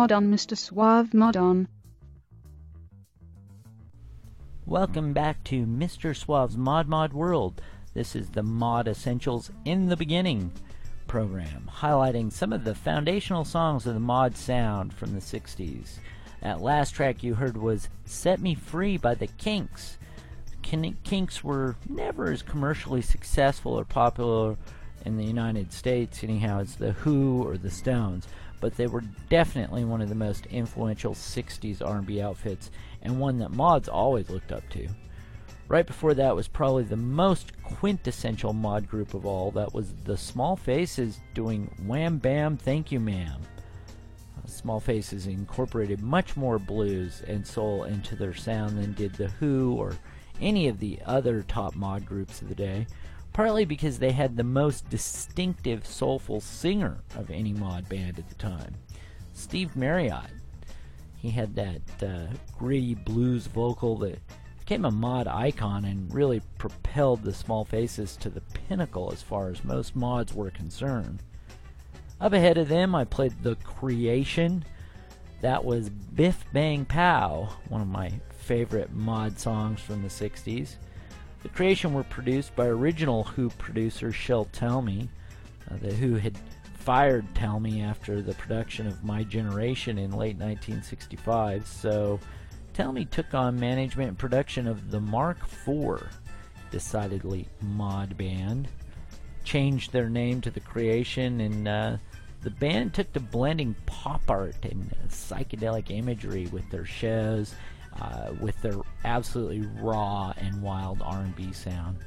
Mod 0.00 0.12
on 0.12 0.32
Mr. 0.32 0.56
Suave 0.56 1.12
Mod 1.12 1.36
on. 1.36 1.68
Welcome 4.64 5.12
back 5.12 5.44
to 5.44 5.66
Mr. 5.66 6.16
Suave's 6.16 6.56
Mod 6.56 6.88
Mod 6.88 7.12
World. 7.12 7.60
This 7.92 8.16
is 8.16 8.30
the 8.30 8.42
Mod 8.42 8.88
Essentials 8.88 9.50
in 9.66 9.90
the 9.90 9.98
Beginning 9.98 10.52
program, 11.06 11.70
highlighting 11.70 12.32
some 12.32 12.50
of 12.50 12.64
the 12.64 12.74
foundational 12.74 13.44
songs 13.44 13.86
of 13.86 13.92
the 13.92 14.00
mod 14.00 14.38
sound 14.38 14.94
from 14.94 15.12
the 15.12 15.20
60s. 15.20 15.98
That 16.40 16.62
last 16.62 16.92
track 16.92 17.22
you 17.22 17.34
heard 17.34 17.58
was 17.58 17.90
Set 18.06 18.40
Me 18.40 18.54
Free 18.54 18.96
by 18.96 19.14
the 19.14 19.26
Kinks. 19.26 19.98
Kin- 20.62 20.96
Kinks 21.04 21.44
were 21.44 21.76
never 21.90 22.32
as 22.32 22.40
commercially 22.40 23.02
successful 23.02 23.78
or 23.78 23.84
popular 23.84 24.56
in 25.04 25.18
the 25.18 25.24
United 25.24 25.74
States, 25.74 26.24
anyhow, 26.24 26.60
as 26.60 26.76
The 26.76 26.92
Who 26.92 27.42
or 27.42 27.58
The 27.58 27.70
Stones, 27.70 28.26
but 28.60 28.76
they 28.76 28.86
were 28.86 29.02
definitely 29.28 29.84
one 29.84 30.00
of 30.00 30.08
the 30.08 30.14
most 30.14 30.46
influential 30.46 31.14
60s 31.14 31.84
R&B 31.84 32.20
outfits 32.20 32.70
and 33.02 33.18
one 33.18 33.38
that 33.38 33.50
mods 33.50 33.88
always 33.88 34.30
looked 34.30 34.52
up 34.52 34.68
to. 34.70 34.88
Right 35.68 35.86
before 35.86 36.14
that 36.14 36.34
was 36.34 36.48
probably 36.48 36.82
the 36.82 36.96
most 36.96 37.52
quintessential 37.62 38.52
mod 38.52 38.88
group 38.88 39.14
of 39.14 39.24
all. 39.24 39.52
That 39.52 39.72
was 39.72 39.94
the 40.04 40.16
Small 40.16 40.56
Faces 40.56 41.20
doing 41.32 41.72
Wham 41.86 42.18
Bam 42.18 42.56
Thank 42.56 42.90
You 42.90 42.98
Ma'am. 42.98 43.40
Small 44.46 44.80
Faces 44.80 45.28
incorporated 45.28 46.02
much 46.02 46.36
more 46.36 46.58
blues 46.58 47.22
and 47.28 47.46
soul 47.46 47.84
into 47.84 48.16
their 48.16 48.34
sound 48.34 48.78
than 48.78 48.94
did 48.94 49.14
The 49.14 49.28
Who 49.28 49.74
or 49.74 49.96
any 50.40 50.66
of 50.66 50.80
the 50.80 50.98
other 51.06 51.42
top 51.42 51.76
mod 51.76 52.04
groups 52.04 52.42
of 52.42 52.48
the 52.48 52.54
day, 52.54 52.86
partly 53.32 53.64
because 53.64 53.98
they 53.98 54.12
had 54.12 54.36
the 54.36 54.44
most 54.44 54.88
distinctive 54.90 55.86
soulful 55.86 56.40
singer 56.40 56.98
of 57.16 57.30
any 57.30 57.52
mod 57.52 57.88
band 57.88 58.18
at 58.18 58.28
the 58.28 58.34
time, 58.34 58.74
Steve 59.34 59.76
Marriott. 59.76 60.30
He 61.16 61.30
had 61.30 61.54
that 61.54 62.02
uh, 62.02 62.34
gritty 62.58 62.94
blues 62.94 63.46
vocal 63.46 63.96
that 63.98 64.18
became 64.58 64.84
a 64.84 64.90
mod 64.90 65.26
icon 65.26 65.84
and 65.84 66.14
really 66.14 66.40
propelled 66.56 67.22
the 67.22 67.34
Small 67.34 67.64
Faces 67.64 68.16
to 68.16 68.30
the 68.30 68.40
pinnacle 68.40 69.12
as 69.12 69.20
far 69.20 69.48
as 69.50 69.64
most 69.64 69.94
mods 69.94 70.32
were 70.32 70.50
concerned. 70.50 71.22
Up 72.20 72.32
ahead 72.32 72.56
of 72.56 72.68
them, 72.68 72.94
I 72.94 73.04
played 73.04 73.42
The 73.42 73.56
Creation. 73.56 74.64
That 75.40 75.64
was 75.64 75.90
Biff 75.90 76.44
Bang 76.52 76.84
Pow, 76.84 77.48
one 77.68 77.80
of 77.80 77.88
my 77.88 78.12
favorite 78.38 78.92
mod 78.92 79.38
songs 79.38 79.80
from 79.80 80.02
the 80.02 80.08
60s. 80.08 80.76
The 81.42 81.48
Creation 81.48 81.94
were 81.94 82.04
produced 82.04 82.54
by 82.54 82.66
original 82.66 83.24
Who 83.24 83.50
producer 83.50 84.12
Shel 84.12 84.46
Talmy. 84.46 85.08
Uh, 85.70 85.76
the 85.80 85.94
Who 85.94 86.16
had 86.16 86.36
fired 86.74 87.24
Talmy 87.34 87.82
after 87.82 88.20
the 88.20 88.34
production 88.34 88.86
of 88.86 89.04
My 89.04 89.22
Generation 89.22 89.98
in 89.98 90.10
late 90.10 90.36
1965, 90.36 91.66
so 91.66 92.18
Talmy 92.74 93.04
took 93.04 93.34
on 93.34 93.60
management 93.60 94.08
and 94.08 94.18
production 94.18 94.66
of 94.66 94.90
the 94.90 95.00
Mark 95.00 95.38
IV, 95.42 96.08
decidedly 96.70 97.46
mod 97.60 98.16
band, 98.16 98.68
changed 99.44 99.92
their 99.92 100.08
name 100.08 100.40
to 100.40 100.50
The 100.50 100.60
Creation, 100.60 101.40
and 101.40 101.68
uh, 101.68 101.96
the 102.42 102.50
band 102.50 102.94
took 102.94 103.12
to 103.12 103.20
blending 103.20 103.74
pop 103.86 104.30
art 104.30 104.56
and 104.62 104.92
uh, 104.92 105.08
psychedelic 105.08 105.90
imagery 105.90 106.46
with 106.46 106.68
their 106.70 106.86
shows, 106.86 107.54
uh, 107.98 108.32
with 108.40 108.60
their 108.62 108.76
absolutely 109.04 109.66
raw 109.80 110.32
and 110.36 110.62
wild 110.62 111.02
R&B 111.02 111.52
sound. 111.52 111.98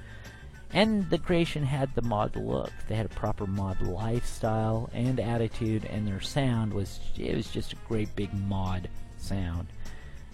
And 0.73 1.07
the 1.09 1.19
creation 1.19 1.63
had 1.63 1.93
the 1.93 2.01
mod 2.01 2.35
look. 2.35 2.71
They 2.87 2.95
had 2.95 3.05
a 3.05 3.09
proper 3.09 3.45
mod 3.45 3.79
lifestyle 3.81 4.89
and 4.93 5.19
attitude, 5.19 5.85
and 5.85 6.07
their 6.07 6.21
sound 6.21 6.73
was 6.73 6.99
it 7.15 7.35
was 7.35 7.47
just 7.51 7.73
a 7.73 7.77
great 7.87 8.15
big 8.15 8.33
mod 8.33 8.89
sound. 9.19 9.67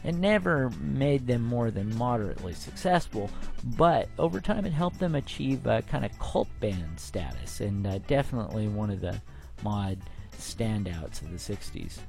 It 0.04 0.16
never 0.16 0.70
made 0.80 1.28
them 1.28 1.44
more 1.44 1.72
than 1.72 1.94
moderately 1.98 2.54
successful, 2.54 3.30
but 3.78 4.08
over 4.18 4.40
time 4.40 4.66
it 4.66 4.72
helped 4.72 5.00
them 5.00 5.16
achieve 5.16 5.68
a 5.68 5.82
kind 5.82 6.06
of 6.06 6.18
cult 6.20 6.48
band 6.62 6.98
status, 6.98 7.60
and 7.60 7.86
uh, 7.86 7.98
definitely 8.08 8.70
one 8.70 8.92
of 8.92 9.02
the 9.02 9.20
mod 9.62 10.00
standouts 10.38 11.22
of 11.22 11.32
the 11.32 11.38
60s. 11.38 12.00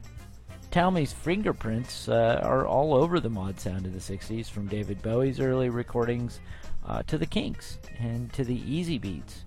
Talmy's 0.70 1.12
fingerprints 1.12 2.08
uh, 2.08 2.40
are 2.44 2.64
all 2.64 2.94
over 2.94 3.18
the 3.18 3.28
mod 3.28 3.58
sound 3.58 3.86
of 3.86 3.92
the 3.92 3.98
60s, 3.98 4.48
from 4.48 4.68
David 4.68 5.02
Bowie's 5.02 5.40
early 5.40 5.68
recordings 5.68 6.38
uh, 6.86 7.02
to 7.08 7.18
the 7.18 7.26
Kinks 7.26 7.78
and 7.98 8.32
to 8.32 8.44
the 8.44 8.60
Easybeats. 8.60 9.42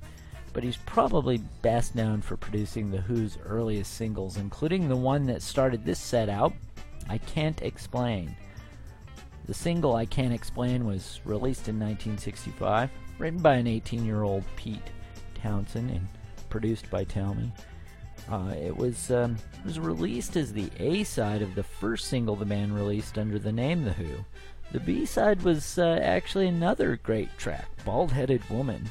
But 0.51 0.65
he's 0.65 0.75
probably 0.75 1.37
best 1.61 1.95
known 1.95 2.21
for 2.21 2.35
producing 2.35 2.91
The 2.91 2.99
Who's 2.99 3.37
earliest 3.45 3.93
singles, 3.93 4.35
including 4.35 4.89
the 4.89 4.97
one 4.97 5.25
that 5.27 5.41
started 5.41 5.85
this 5.85 5.99
set 5.99 6.27
out, 6.27 6.53
I 7.07 7.19
Can't 7.19 7.61
Explain. 7.61 8.35
The 9.45 9.53
single 9.53 9.95
I 9.95 10.05
Can't 10.05 10.33
Explain 10.33 10.85
was 10.85 11.21
released 11.23 11.69
in 11.69 11.79
1965, 11.79 12.89
written 13.17 13.39
by 13.39 13.55
an 13.55 13.67
18 13.67 14.05
year 14.05 14.23
old 14.23 14.43
Pete 14.57 14.91
Townshend 15.35 15.89
and 15.89 16.07
produced 16.49 16.89
by 16.91 17.05
Talmy. 17.05 17.49
Uh, 18.29 18.53
it 18.55 18.75
was 18.75 19.11
um, 19.11 19.37
was 19.65 19.79
released 19.79 20.35
as 20.35 20.53
the 20.53 20.69
A 20.79 21.03
side 21.03 21.41
of 21.41 21.55
the 21.55 21.63
first 21.63 22.07
single 22.07 22.35
the 22.35 22.45
band 22.45 22.75
released 22.75 23.17
under 23.17 23.37
the 23.37 23.51
name 23.51 23.83
The 23.83 23.93
Who. 23.93 24.25
The 24.71 24.79
B 24.79 25.05
side 25.05 25.43
was 25.43 25.77
uh, 25.77 25.99
actually 26.01 26.47
another 26.47 26.99
great 27.03 27.37
track, 27.37 27.67
Bald 27.85 28.11
Headed 28.11 28.49
Woman. 28.49 28.89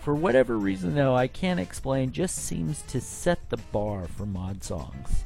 For 0.00 0.14
whatever 0.14 0.58
reason, 0.58 0.94
though, 0.94 1.14
I 1.14 1.28
can't 1.28 1.60
explain, 1.60 2.12
just 2.12 2.36
seems 2.36 2.82
to 2.88 3.00
set 3.00 3.48
the 3.48 3.56
bar 3.56 4.06
for 4.06 4.26
mod 4.26 4.62
songs. 4.62 5.24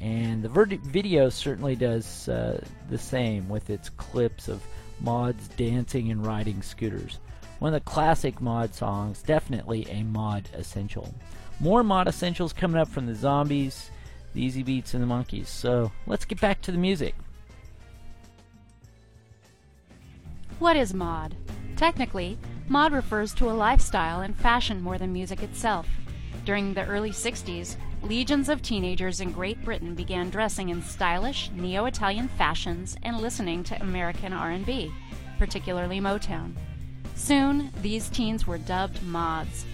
And 0.00 0.42
the 0.42 0.48
video 0.48 1.28
certainly 1.28 1.76
does 1.76 2.28
uh, 2.28 2.62
the 2.88 2.98
same 2.98 3.48
with 3.48 3.70
its 3.70 3.90
clips 3.90 4.48
of 4.48 4.62
mods 5.00 5.48
dancing 5.48 6.10
and 6.10 6.26
riding 6.26 6.62
scooters. 6.62 7.18
One 7.58 7.74
of 7.74 7.84
the 7.84 7.90
classic 7.90 8.40
mod 8.40 8.74
songs, 8.74 9.22
definitely 9.22 9.86
a 9.90 10.02
mod 10.02 10.48
essential. 10.52 11.12
More 11.60 11.82
mod 11.82 12.06
essentials 12.06 12.52
coming 12.52 12.80
up 12.80 12.88
from 12.88 13.06
the 13.06 13.14
zombies, 13.14 13.90
the 14.32 14.48
easybeats, 14.48 14.94
and 14.94 15.02
the 15.02 15.06
monkees. 15.06 15.46
So 15.46 15.90
let's 16.06 16.24
get 16.24 16.40
back 16.40 16.60
to 16.62 16.72
the 16.72 16.78
music. 16.78 17.14
What 20.58 20.76
is 20.76 20.94
mod? 20.94 21.36
Technically, 21.76 22.38
mod 22.68 22.92
refers 22.92 23.32
to 23.34 23.48
a 23.48 23.52
lifestyle 23.52 24.20
and 24.20 24.36
fashion 24.36 24.82
more 24.82 24.98
than 24.98 25.12
music 25.12 25.42
itself. 25.42 25.86
During 26.44 26.74
the 26.74 26.86
early 26.86 27.10
60s, 27.10 27.76
legions 28.02 28.48
of 28.48 28.62
teenagers 28.62 29.20
in 29.20 29.32
Great 29.32 29.64
Britain 29.64 29.94
began 29.94 30.30
dressing 30.30 30.68
in 30.68 30.82
stylish 30.82 31.50
neo-Italian 31.54 32.28
fashions 32.28 32.96
and 33.02 33.20
listening 33.20 33.62
to 33.64 33.80
American 33.80 34.32
R&B, 34.32 34.92
particularly 35.38 36.00
Motown. 36.00 36.54
Soon, 37.14 37.70
these 37.82 38.08
teens 38.08 38.46
were 38.46 38.58
dubbed 38.58 39.02
mods. 39.02 39.64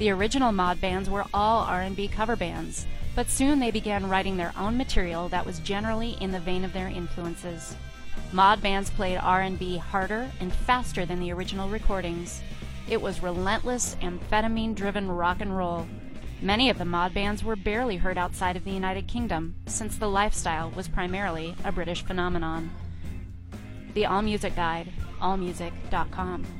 The 0.00 0.10
original 0.12 0.50
mod 0.50 0.80
bands 0.80 1.10
were 1.10 1.26
all 1.34 1.60
R&B 1.64 2.08
cover 2.08 2.34
bands, 2.34 2.86
but 3.14 3.28
soon 3.28 3.60
they 3.60 3.70
began 3.70 4.08
writing 4.08 4.38
their 4.38 4.54
own 4.56 4.78
material 4.78 5.28
that 5.28 5.44
was 5.44 5.58
generally 5.58 6.16
in 6.22 6.32
the 6.32 6.40
vein 6.40 6.64
of 6.64 6.72
their 6.72 6.88
influences. 6.88 7.76
Mod 8.32 8.62
bands 8.62 8.88
played 8.88 9.18
R&B 9.18 9.76
harder 9.76 10.30
and 10.40 10.54
faster 10.54 11.04
than 11.04 11.20
the 11.20 11.30
original 11.30 11.68
recordings. 11.68 12.40
It 12.88 13.02
was 13.02 13.22
relentless, 13.22 13.94
amphetamine-driven 14.00 15.06
rock 15.06 15.42
and 15.42 15.54
roll. 15.54 15.86
Many 16.40 16.70
of 16.70 16.78
the 16.78 16.86
mod 16.86 17.12
bands 17.12 17.44
were 17.44 17.54
barely 17.54 17.98
heard 17.98 18.16
outside 18.16 18.56
of 18.56 18.64
the 18.64 18.70
United 18.70 19.06
Kingdom, 19.06 19.54
since 19.66 19.98
the 19.98 20.08
lifestyle 20.08 20.70
was 20.70 20.88
primarily 20.88 21.54
a 21.62 21.72
British 21.72 22.02
phenomenon. 22.02 22.70
The 23.92 24.06
All 24.06 24.22
Music 24.22 24.56
Guide, 24.56 24.90
allmusic.com. 25.20 26.59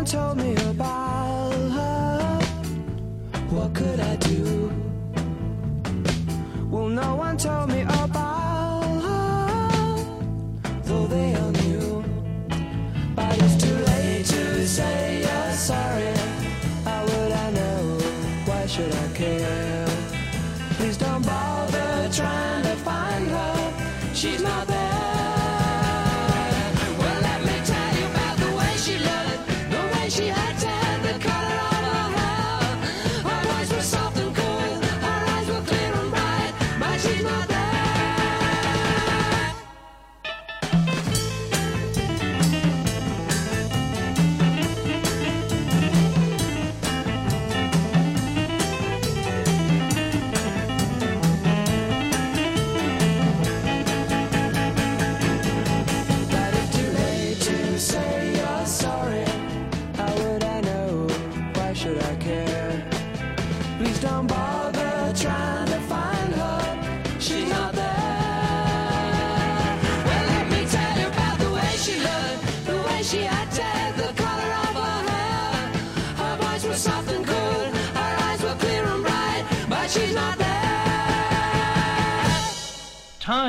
One 0.00 0.06
told 0.06 0.38
me 0.38 0.54
about 0.70 1.52
her. 1.76 2.38
What 3.50 3.74
could 3.74 4.00
I 4.00 4.16
do? 4.16 4.72
Well, 6.70 6.88
no 6.88 7.16
one 7.16 7.36
told 7.36 7.68
me 7.68 7.79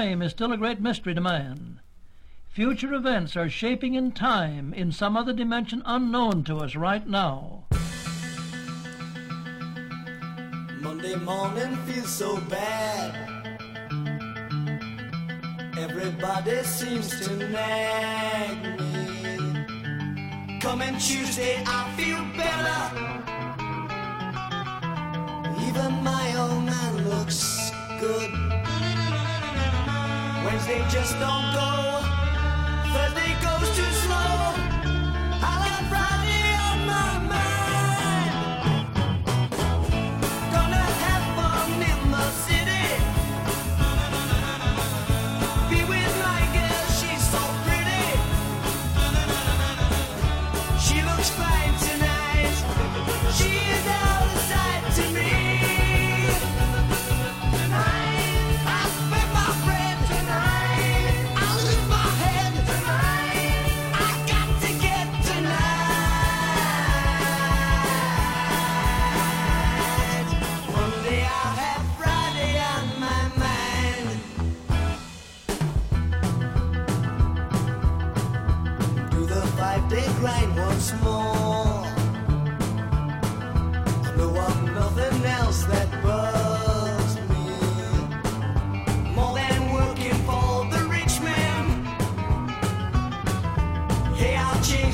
Time 0.01 0.23
is 0.23 0.31
still 0.31 0.51
a 0.51 0.57
great 0.57 0.81
mystery 0.81 1.13
to 1.13 1.21
man. 1.21 1.79
Future 2.49 2.91
events 2.95 3.37
are 3.37 3.47
shaping 3.47 3.93
in 3.93 4.11
time 4.11 4.73
in 4.73 4.91
some 4.91 5.15
other 5.15 5.31
dimension 5.31 5.83
unknown 5.85 6.43
to 6.43 6.57
us 6.57 6.75
right 6.75 7.07
now. 7.07 7.65
Monday 10.79 11.15
morning 11.17 11.75
feels 11.85 12.09
so 12.09 12.37
bad. 12.49 13.13
Everybody 15.77 16.63
seems 16.63 17.19
to 17.27 17.35
nag 17.35 18.79
me. 18.79 20.59
Coming 20.61 20.97
Tuesday, 20.97 21.61
I 21.63 21.93
feel 21.95 22.25
better. 22.41 22.81
Even 25.67 26.03
my 26.03 26.35
old 26.39 26.63
man 26.63 27.07
looks 27.07 27.69
good. 27.99 28.50
Wednesday 30.43 30.83
just 30.89 31.13
don't 31.19 31.53
go. 31.53 32.01
Thursday 32.93 33.31
goes 33.41 33.69
too 33.77 33.91
slow. 34.03 34.33
I'll 35.45 35.63
have 35.69 35.87
Friday 35.87 36.47
on 36.67 36.85
my 36.87 37.20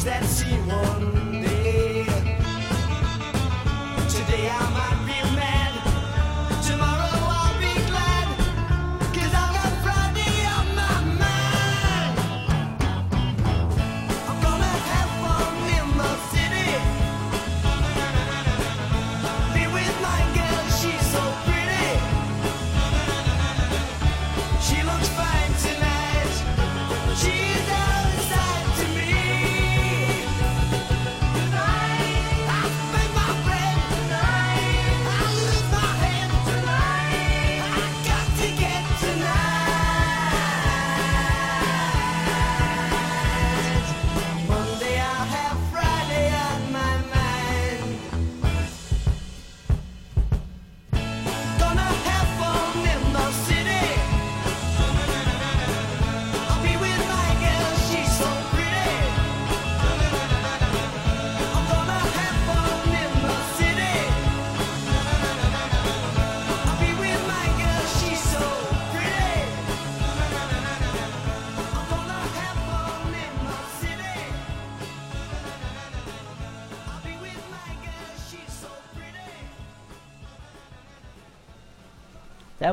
that 0.07 0.23
scene 0.23 0.65
one 0.67 1.41
day. 1.41 2.05
Today 4.07 4.47
I 4.47 4.76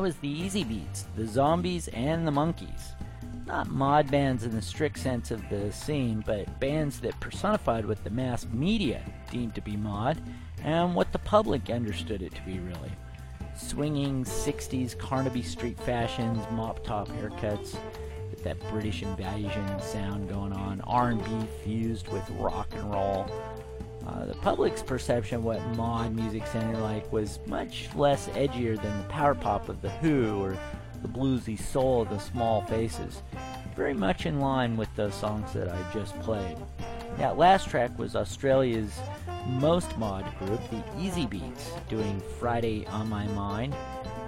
was 0.05 0.15
the 0.17 0.41
Easybeats, 0.43 1.05
the 1.15 1.25
Zombies, 1.25 1.87
and 1.87 2.27
the 2.27 2.31
Monkees. 2.31 2.93
Not 3.47 3.71
mod 3.71 4.11
bands 4.11 4.43
in 4.43 4.51
the 4.51 4.61
strict 4.61 4.99
sense 4.99 5.31
of 5.31 5.41
the 5.49 5.71
scene, 5.71 6.23
but 6.23 6.59
bands 6.59 6.99
that 6.99 7.19
personified 7.19 7.87
what 7.87 8.03
the 8.03 8.11
mass 8.11 8.45
media 8.53 9.01
deemed 9.31 9.55
to 9.55 9.61
be 9.61 9.75
mod 9.75 10.21
and 10.63 10.93
what 10.93 11.11
the 11.11 11.17
public 11.17 11.71
understood 11.71 12.21
it 12.21 12.35
to 12.35 12.41
be 12.43 12.59
really. 12.59 12.91
Swinging 13.57 14.23
60s 14.23 14.95
Carnaby 14.95 15.41
Street 15.41 15.79
fashions, 15.79 16.45
mop 16.51 16.83
top 16.83 17.07
haircuts, 17.07 17.75
that 18.43 18.59
British 18.69 19.01
invasion 19.01 19.65
sound 19.79 20.29
going 20.29 20.53
on, 20.53 20.81
R&B 20.81 21.47
fused 21.63 22.09
with 22.09 22.29
rock 22.29 22.67
and 22.75 22.91
roll. 22.91 23.25
Uh, 24.07 24.25
the 24.25 24.35
public's 24.35 24.83
perception 24.83 25.37
of 25.37 25.43
what 25.43 25.65
mod 25.75 26.13
music 26.13 26.45
sounded 26.47 26.79
like 26.79 27.11
was 27.11 27.39
much 27.47 27.89
less 27.95 28.27
edgier 28.29 28.79
than 28.81 28.97
the 28.97 29.07
power 29.09 29.33
pop 29.33 29.67
of 29.67 29.81
The 29.81 29.89
Who 29.89 30.41
or 30.41 30.57
the 31.01 31.07
bluesy 31.07 31.59
soul 31.59 32.03
of 32.03 32.09
the 32.09 32.19
Small 32.19 32.61
Faces. 32.63 33.21
Very 33.75 33.93
much 33.93 34.25
in 34.25 34.39
line 34.39 34.77
with 34.77 34.93
the 34.95 35.11
songs 35.11 35.53
that 35.53 35.69
I 35.69 35.93
just 35.93 36.19
played. 36.21 36.57
That 37.17 37.37
last 37.37 37.69
track 37.69 37.97
was 37.97 38.15
Australia's 38.15 38.93
most 39.47 39.97
mod 39.97 40.25
group, 40.39 40.61
the 40.69 40.83
Easybeats, 40.97 41.87
doing 41.87 42.21
Friday 42.39 42.85
on 42.87 43.09
My 43.09 43.27
Mind, 43.27 43.75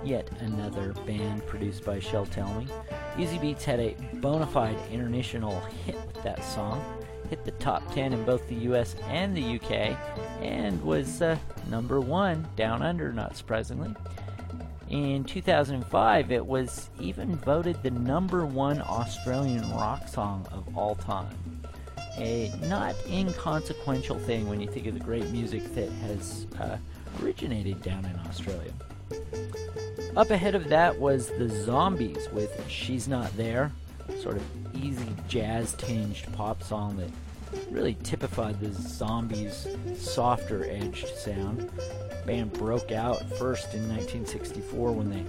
yet 0.03 0.30
another 0.39 0.93
band 1.05 1.45
produced 1.45 1.84
by 1.86 1.99
Shel 1.99 2.25
Talmy. 2.28 2.67
Easy 3.17 3.38
Beats 3.38 3.65
had 3.65 3.80
a 3.80 3.95
bona 4.15 4.47
fide 4.47 4.78
international 4.91 5.59
hit 5.86 5.95
with 5.95 6.21
that 6.23 6.43
song. 6.43 6.96
Hit 7.30 7.45
the 7.45 7.51
top 7.51 7.93
10 7.93 8.13
in 8.13 8.23
both 8.25 8.47
the 8.47 8.55
US 8.71 8.95
and 9.07 9.36
the 9.36 9.55
UK, 9.55 9.97
and 10.41 10.82
was 10.84 11.21
uh, 11.21 11.38
number 11.69 11.99
one 11.99 12.47
down 12.55 12.82
under, 12.82 13.11
not 13.11 13.36
surprisingly. 13.36 13.93
In 14.89 15.25
2005, 15.25 16.32
it 16.32 16.45
was 16.45 16.89
even 16.99 17.36
voted 17.36 17.82
the 17.84 17.91
number 17.91 18.45
one 18.45 18.82
Australian 18.82 19.69
rock 19.73 20.07
song 20.07 20.47
of 20.51 20.78
all 20.78 20.95
time. 20.95 21.36
A 22.17 22.51
not 22.63 22.95
inconsequential 23.07 24.17
thing 24.17 24.47
when 24.47 24.61
you 24.61 24.67
think 24.67 24.88
of 24.88 24.93
the 24.93 24.99
great 24.99 25.30
music 25.30 25.63
that 25.75 25.91
has 25.91 26.47
uh, 26.59 26.78
originated 27.21 27.82
down 27.82 28.05
in 28.05 28.17
Australia. 28.28 28.71
Up 30.15 30.32
ahead 30.32 30.55
of 30.55 30.69
that 30.69 30.97
was 30.97 31.28
the 31.38 31.49
Zombies 31.49 32.30
with 32.32 32.67
She's 32.69 33.07
Not 33.07 33.36
There, 33.38 33.71
sort 34.21 34.37
of 34.37 34.43
easy 34.75 35.15
jazz 35.27 35.73
tinged 35.73 36.25
pop 36.33 36.63
song 36.63 36.97
that 36.97 37.09
really 37.69 37.97
typified 38.03 38.59
the 38.59 38.71
Zombies' 38.73 39.67
softer 39.97 40.65
edged 40.69 41.07
sound. 41.17 41.59
The 41.59 42.23
band 42.25 42.53
broke 42.53 42.91
out 42.91 43.21
first 43.37 43.73
in 43.73 43.87
1964 43.89 44.91
when 44.91 45.09
they 45.09 45.23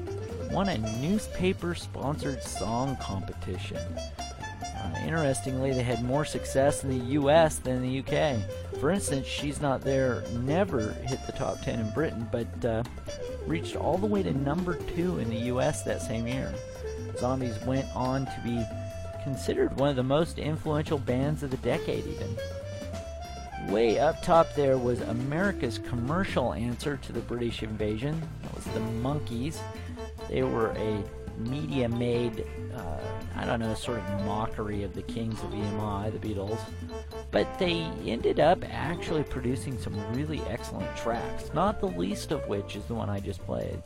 won 0.53 0.69
a 0.69 0.79
newspaper 1.01 1.75
sponsored 1.75 2.43
song 2.43 2.97
competition. 2.97 3.79
Uh, 4.63 4.95
interestingly, 5.05 5.73
they 5.73 5.83
had 5.83 6.05
more 6.05 6.25
success 6.25 6.85
in 6.85 6.99
the 6.99 7.05
US 7.15 7.59
than 7.59 7.83
the 7.83 7.99
UK. 8.01 8.39
For 8.81 8.91
instance, 8.91 9.27
She's 9.27 9.61
Not 9.61 9.81
There 9.81 10.23
never 10.41 10.93
hit 10.93 11.25
the 11.27 11.33
top 11.33 11.61
10 11.63 11.81
in 11.81 11.91
Britain, 11.91 12.29
but 12.31 12.65
uh, 12.65 12.83
reached 13.47 13.77
all 13.77 13.99
the 13.99 14.07
way 14.07 14.23
to 14.23 14.33
number 14.33 14.75
2 14.75 15.19
in 15.19 15.31
the 15.31 15.41
US 15.53 15.83
that 15.83 16.01
same 16.01 16.27
year. 16.27 16.55
Zombies 17.19 17.59
went 17.65 17.87
on 17.95 18.27
to 18.27 18.41
be 18.45 18.65
considered 19.23 19.77
one 19.77 19.91
of 19.91 19.97
the 19.97 20.03
most 20.03 20.39
influential 20.39 20.99
bands 20.99 21.43
of 21.43 21.51
the 21.51 21.57
decade, 21.59 22.07
even. 22.07 22.37
Way 23.73 23.99
up 23.99 24.23
top 24.23 24.55
there 24.55 24.79
was 24.79 25.01
America's 25.03 25.79
commercial 25.79 26.55
answer 26.55 26.97
to 27.03 27.13
the 27.13 27.21
British 27.21 27.63
invasion. 27.63 28.23
That 28.43 28.55
was 28.55 28.65
the 28.67 28.81
Monkees. 28.81 29.59
They 30.29 30.43
were 30.43 30.71
a 30.71 31.03
media 31.39 31.89
made, 31.89 32.47
uh, 32.75 32.99
I 33.37 33.45
don't 33.45 33.61
know, 33.61 33.75
sort 33.75 33.99
of 33.99 34.25
mockery 34.25 34.83
of 34.85 34.95
the 34.95 35.03
kings 35.03 35.43
of 35.43 35.51
EMI, 35.51 36.19
the 36.19 36.29
Beatles. 36.29 36.59
But 37.31 37.59
they 37.59 37.81
ended 38.07 38.41
up 38.41 38.65
actually 38.71 39.25
producing 39.25 39.79
some 39.79 39.95
really 40.15 40.41
excellent 40.49 40.97
tracks, 40.97 41.51
not 41.53 41.81
the 41.81 41.89
least 41.89 42.33
of 42.33 42.47
which 42.49 42.77
is 42.77 42.85
the 42.85 42.95
one 42.95 43.11
I 43.11 43.21
just 43.21 43.45
played. 43.45 43.83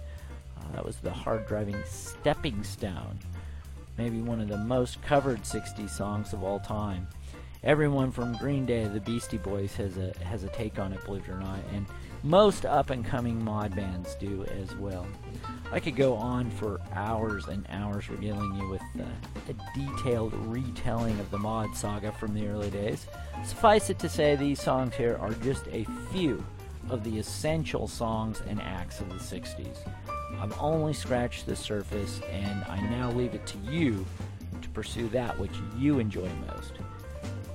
That 0.73 0.85
was 0.85 0.97
the 0.97 1.11
hard 1.11 1.47
driving 1.47 1.77
Stepping 1.87 2.65
Stone, 2.65 3.19
maybe 3.99 4.21
one 4.21 4.41
of 4.41 4.49
the 4.49 4.57
most 4.57 5.03
covered 5.03 5.43
60s 5.43 5.91
songs 5.91 6.33
of 6.33 6.43
all 6.43 6.61
time. 6.61 7.07
Everyone 7.63 8.11
from 8.11 8.37
Green 8.39 8.67
Day 8.67 8.83
to 8.85 8.89
the 8.89 9.01
Beastie 9.01 9.39
Boys 9.39 9.75
has 9.77 9.97
a 9.97 10.13
has 10.25 10.43
a 10.43 10.49
take 10.49 10.81
on 10.81 10.93
it, 10.93 11.05
believe 11.05 11.29
it 11.29 11.31
or 11.31 11.39
not, 11.39 11.61
and 11.73 11.87
most 12.25 12.65
up 12.65 12.91
and 12.91 13.05
coming 13.05 13.43
mod 13.45 13.77
bands 13.77 14.17
do 14.17 14.45
as 14.45 14.75
well. 14.77 15.07
I 15.71 15.79
could 15.79 15.95
go 15.95 16.15
on 16.15 16.51
for 16.51 16.81
hours 16.93 17.47
and 17.47 17.65
hours 17.69 18.09
regaling 18.09 18.55
you 18.55 18.69
with 18.69 18.83
a 19.49 19.79
detailed 19.79 20.35
retelling 20.47 21.21
of 21.21 21.31
the 21.31 21.39
mod 21.39 21.77
saga 21.77 22.13
from 22.13 22.35
the 22.35 22.49
early 22.49 22.71
days. 22.71 23.07
Suffice 23.45 23.91
it 23.91 23.99
to 24.01 24.09
say, 24.09 24.35
these 24.35 24.61
songs 24.61 24.95
here 24.95 25.17
are 25.21 25.33
just 25.35 25.67
a 25.69 25.87
few 26.11 26.45
of 26.91 27.05
the 27.05 27.19
essential 27.19 27.87
songs 27.87 28.43
and 28.49 28.61
acts 28.61 29.01
of 29.01 29.09
the 29.09 29.15
60s. 29.17 29.79
I've 30.41 30.59
only 30.61 30.93
scratched 30.93 31.47
the 31.47 31.57
surface, 31.57 32.21
and 32.31 32.65
I 32.65 32.81
now 32.91 33.11
leave 33.13 33.35
it 33.35 33.47
to 33.47 33.59
you 33.59 34.05
to 34.61 34.69
pursue 34.71 35.09
that 35.09 35.39
which 35.39 35.53
you 35.77 35.99
enjoy 35.99 36.29
most. 36.49 36.73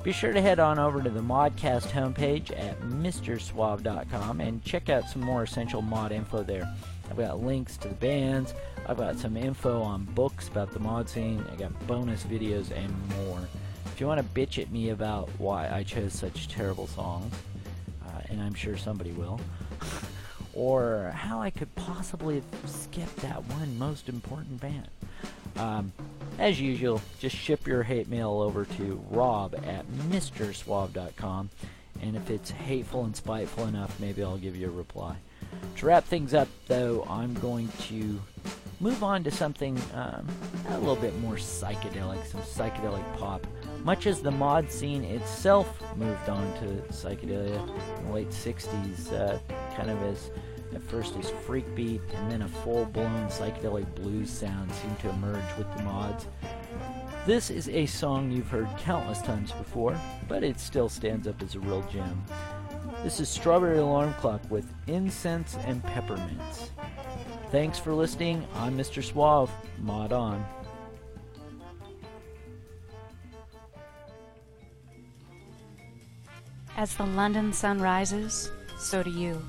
Be 0.03 0.13
sure 0.13 0.31
to 0.31 0.41
head 0.41 0.59
on 0.59 0.79
over 0.79 1.01
to 1.01 1.09
the 1.09 1.19
Modcast 1.19 1.87
homepage 1.87 2.57
at 2.57 2.79
MrSuave.com 2.81 4.39
and 4.39 4.63
check 4.63 4.89
out 4.89 5.09
some 5.09 5.21
more 5.21 5.43
essential 5.43 5.81
mod 5.81 6.11
info 6.11 6.43
there. 6.43 6.73
I've 7.09 7.17
got 7.17 7.41
links 7.41 7.77
to 7.77 7.89
the 7.89 7.95
bands, 7.95 8.53
I've 8.87 8.97
got 8.97 9.17
some 9.17 9.35
info 9.35 9.81
on 9.81 10.05
books 10.05 10.47
about 10.47 10.71
the 10.71 10.79
mod 10.79 11.09
scene, 11.09 11.43
I 11.51 11.55
got 11.55 11.87
bonus 11.87 12.23
videos 12.23 12.71
and 12.71 12.93
more. 13.17 13.39
If 13.87 13.99
you 13.99 14.07
want 14.07 14.21
to 14.21 14.39
bitch 14.39 14.61
at 14.61 14.71
me 14.71 14.91
about 14.91 15.29
why 15.39 15.69
I 15.69 15.83
chose 15.83 16.13
such 16.13 16.47
terrible 16.47 16.87
songs, 16.87 17.33
uh, 18.05 18.21
and 18.29 18.41
I'm 18.41 18.53
sure 18.53 18.77
somebody 18.77 19.11
will, 19.11 19.41
or 20.57 21.13
how 21.15 21.39
I 21.39 21.51
could 21.51 21.73
possibly 21.75 22.35
have 22.35 22.69
skipped 22.69 23.17
that 23.17 23.45
one 23.45 23.77
most 23.77 24.09
important 24.09 24.59
band. 24.59 24.87
Um, 25.55 25.93
as 26.39 26.59
usual, 26.59 26.99
just 27.19 27.35
ship 27.35 27.67
your 27.67 27.83
hate 27.83 28.09
mail 28.09 28.41
over 28.41 28.65
to 28.65 29.03
rob 29.11 29.53
at 29.55 29.87
mrsuave.com, 30.09 31.49
and 32.01 32.15
if 32.15 32.31
it's 32.31 32.49
hateful 32.49 33.05
and 33.05 33.15
spiteful 33.15 33.65
enough, 33.65 33.99
maybe 33.99 34.23
I'll 34.23 34.37
give 34.37 34.55
you 34.55 34.67
a 34.67 34.71
reply. 34.71 35.17
To 35.77 35.85
wrap 35.85 36.05
things 36.05 36.33
up, 36.33 36.47
though, 36.67 37.05
I'm 37.07 37.35
going 37.35 37.69
to 37.89 38.19
move 38.79 39.03
on 39.03 39.23
to 39.23 39.31
something 39.31 39.79
um, 39.93 40.27
a 40.69 40.79
little 40.79 40.95
bit 40.95 41.17
more 41.19 41.35
psychedelic, 41.35 42.25
some 42.25 42.41
psychedelic 42.41 43.03
pop. 43.17 43.45
Much 43.83 44.05
as 44.05 44.21
the 44.21 44.31
mod 44.31 44.71
scene 44.71 45.03
itself 45.03 45.81
moved 45.95 46.29
on 46.29 46.51
to 46.59 46.65
psychedelia 46.93 47.99
in 47.99 48.05
the 48.07 48.11
late 48.11 48.29
60s, 48.29 49.13
uh, 49.13 49.39
kind 49.77 49.91
of 49.91 50.01
as 50.03 50.31
at 50.75 50.81
first 50.81 51.15
as 51.17 51.29
freak 51.29 51.63
beat 51.75 52.01
and 52.15 52.31
then 52.31 52.41
a 52.41 52.47
full-blown 52.47 53.27
psychedelic 53.27 53.85
blues 53.95 54.29
sound 54.29 54.71
seemed 54.73 54.99
to 54.99 55.09
emerge 55.09 55.57
with 55.57 55.71
the 55.77 55.83
mods. 55.83 56.27
This 57.25 57.49
is 57.49 57.69
a 57.69 57.85
song 57.85 58.31
you've 58.31 58.49
heard 58.49 58.67
countless 58.77 59.21
times 59.21 59.51
before, 59.51 59.99
but 60.27 60.43
it 60.43 60.59
still 60.59 60.89
stands 60.89 61.27
up 61.27 61.41
as 61.41 61.55
a 61.55 61.59
real 61.59 61.83
gem. 61.91 62.23
This 63.03 63.19
is 63.19 63.29
Strawberry 63.29 63.77
Alarm 63.77 64.13
Clock 64.15 64.41
with 64.49 64.65
Incense 64.87 65.55
and 65.65 65.83
Peppermints. 65.83 66.71
Thanks 67.51 67.79
for 67.79 67.93
listening. 67.93 68.45
I'm 68.55 68.77
Mr. 68.77 69.03
Suave. 69.03 69.51
Mod 69.79 70.11
on. 70.11 70.45
As 76.75 76.93
the 76.95 77.05
London 77.05 77.53
sun 77.53 77.79
rises, 77.79 78.51
so 78.77 79.01
do 79.01 79.09
you. 79.09 79.41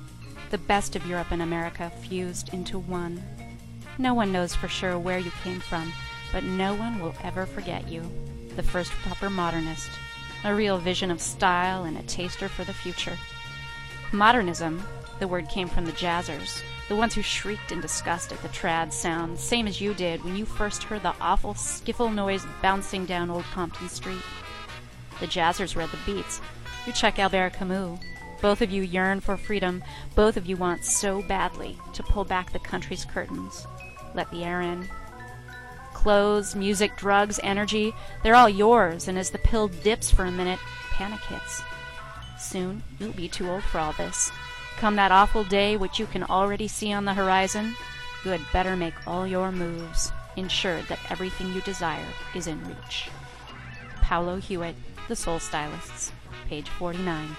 The 0.49 0.57
best 0.57 0.95
of 0.95 1.05
Europe 1.05 1.31
and 1.31 1.41
America 1.41 1.91
fused 2.01 2.53
into 2.53 2.79
one. 2.79 3.23
No 3.99 4.13
one 4.13 4.31
knows 4.31 4.55
for 4.55 4.67
sure 4.67 4.97
where 4.97 5.19
you 5.19 5.31
came 5.43 5.59
from, 5.59 5.93
but 6.31 6.43
no 6.43 6.73
one 6.73 6.99
will 6.99 7.13
ever 7.23 7.45
forget 7.45 7.87
you. 7.87 8.01
The 8.55 8.63
first 8.63 8.91
proper 9.03 9.29
modernist, 9.29 9.89
a 10.43 10.55
real 10.55 10.79
vision 10.79 11.11
of 11.11 11.21
style 11.21 11.83
and 11.83 11.97
a 11.97 12.03
taster 12.03 12.49
for 12.49 12.63
the 12.63 12.73
future. 12.73 13.17
Modernism, 14.11 14.81
the 15.19 15.27
word 15.27 15.49
came 15.49 15.67
from 15.67 15.85
the 15.85 15.91
jazzers, 15.91 16.63
the 16.87 16.95
ones 16.95 17.13
who 17.13 17.21
shrieked 17.21 17.71
in 17.71 17.81
disgust 17.81 18.31
at 18.31 18.41
the 18.41 18.47
trad 18.47 18.91
sound, 18.91 19.37
same 19.37 19.67
as 19.67 19.79
you 19.79 19.93
did 19.93 20.23
when 20.23 20.35
you 20.35 20.45
first 20.45 20.81
heard 20.81 21.03
the 21.03 21.13
awful 21.21 21.53
skiffle 21.53 22.11
noise 22.11 22.45
bouncing 22.63 23.05
down 23.05 23.29
Old 23.29 23.43
Compton 23.45 23.87
Street. 23.87 24.23
The 25.19 25.27
jazzers 25.27 25.75
read 25.75 25.89
the 25.89 25.97
beats. 26.05 26.41
You 26.87 26.93
check 26.93 27.19
Albert 27.19 27.53
Camus. 27.53 27.99
Both 28.41 28.61
of 28.61 28.71
you 28.71 28.81
yearn 28.83 29.19
for 29.19 29.35
freedom. 29.35 29.83
Both 30.15 30.37
of 30.37 30.45
you 30.45 30.55
want 30.55 30.85
so 30.85 31.21
badly 31.23 31.77
to 31.93 32.03
pull 32.03 32.23
back 32.23 32.51
the 32.51 32.59
country's 32.59 33.05
curtains. 33.05 33.67
Let 34.13 34.31
the 34.31 34.43
air 34.43 34.61
in. 34.61 34.87
Clothes, 35.93 36.55
music, 36.55 36.95
drugs, 36.95 37.39
energy, 37.43 37.93
they're 38.23 38.35
all 38.35 38.47
yours, 38.47 39.07
and 39.07 39.17
as 39.17 39.31
the 39.31 39.37
pill 39.37 39.67
dips 39.67 40.09
for 40.09 40.23
a 40.23 40.31
minute, 40.31 40.59
panic 40.91 41.19
hits. 41.21 41.61
Soon, 42.39 42.83
you'll 42.99 43.11
be 43.11 43.27
too 43.27 43.49
old 43.49 43.63
for 43.63 43.79
all 43.79 43.91
this. 43.93 44.31
Come 44.77 44.95
that 44.95 45.11
awful 45.11 45.43
day 45.43 45.75
which 45.75 45.99
you 45.99 46.05
can 46.05 46.23
already 46.23 46.69
see 46.69 46.93
on 46.93 47.03
the 47.03 47.13
horizon, 47.13 47.75
you 48.23 48.31
had 48.31 48.41
better 48.53 48.77
make 48.77 48.93
all 49.05 49.27
your 49.27 49.51
moves, 49.51 50.13
ensured 50.37 50.85
that 50.87 50.99
everything 51.09 51.53
you 51.53 51.61
desire 51.61 52.07
is 52.33 52.47
in 52.47 52.65
reach. 52.65 53.09
Paolo 54.01 54.37
Hewitt, 54.37 54.75
The 55.09 55.15
Soul 55.17 55.39
Stylists, 55.39 56.13
page 56.47 56.69
49. 56.69 57.35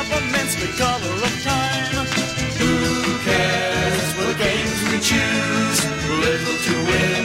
of 0.00 0.10
immense 0.10 0.54
the 0.56 0.70
color 0.76 1.14
of 1.28 1.34
time. 1.42 2.06
Who 2.60 2.72
cares 3.22 4.08
what 4.18 4.36
games 4.38 4.80
we 4.90 4.98
choose? 4.98 5.78
Little 6.24 6.58
to 6.66 6.74
win, 6.90 7.24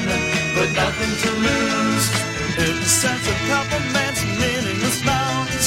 but 0.56 0.70
nothing 0.82 1.14
to 1.24 1.32
lose. 1.48 2.06
In 2.66 2.76
the 2.84 2.92
sense 3.02 3.26
of 3.32 3.38
compliments, 3.50 4.22
meaningless 4.40 5.00
nouns. 5.04 5.66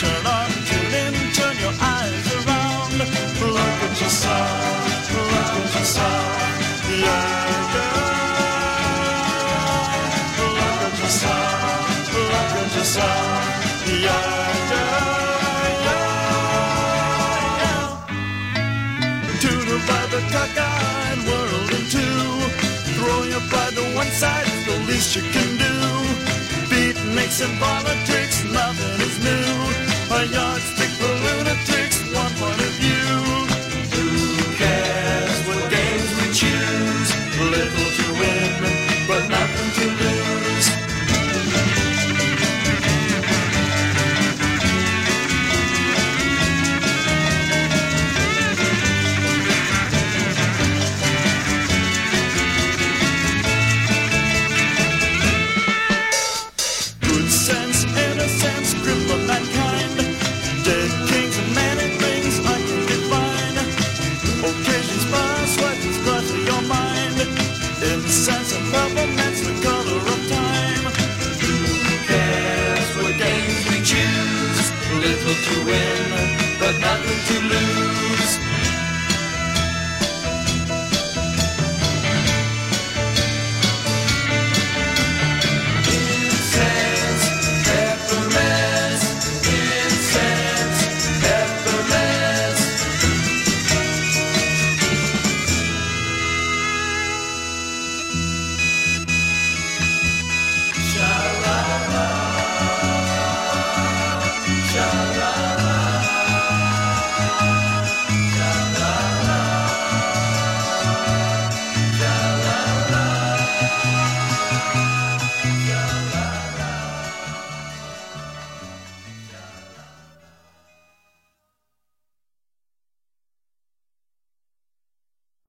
Turn 0.00 0.24
on, 0.36 0.50
tune 0.68 0.94
in, 1.04 1.14
turn 1.38 1.56
your 1.64 1.74
eyes 1.94 2.26
around. 2.38 2.90
Look 3.00 3.78
at 3.86 3.94
yourself, 4.00 5.12
look 5.14 5.58
at 5.58 5.74
yourself. 5.74 6.26
Yeah, 7.02 7.74
girl. 7.74 8.14
Look 10.38 10.68
at 10.86 10.94
yourself, 11.02 12.14
look 12.14 12.52
at 12.62 12.70
yourself. 12.76 14.04
Yeah. 14.04 14.43
Your 23.34 23.42
pride 23.50 23.74
to 23.74 23.82
one 23.96 24.12
side, 24.12 24.46
it's 24.46 24.64
the 24.64 24.78
least 24.86 25.16
you 25.16 25.22
can 25.22 25.56
do. 25.58 25.74
Beatniks 26.70 27.44
and 27.44 27.58
politics, 27.58 28.44
nothing 28.44 29.00
is 29.08 29.16
new. 29.26 30.14
A 30.14 30.24
yardstick 30.26 30.73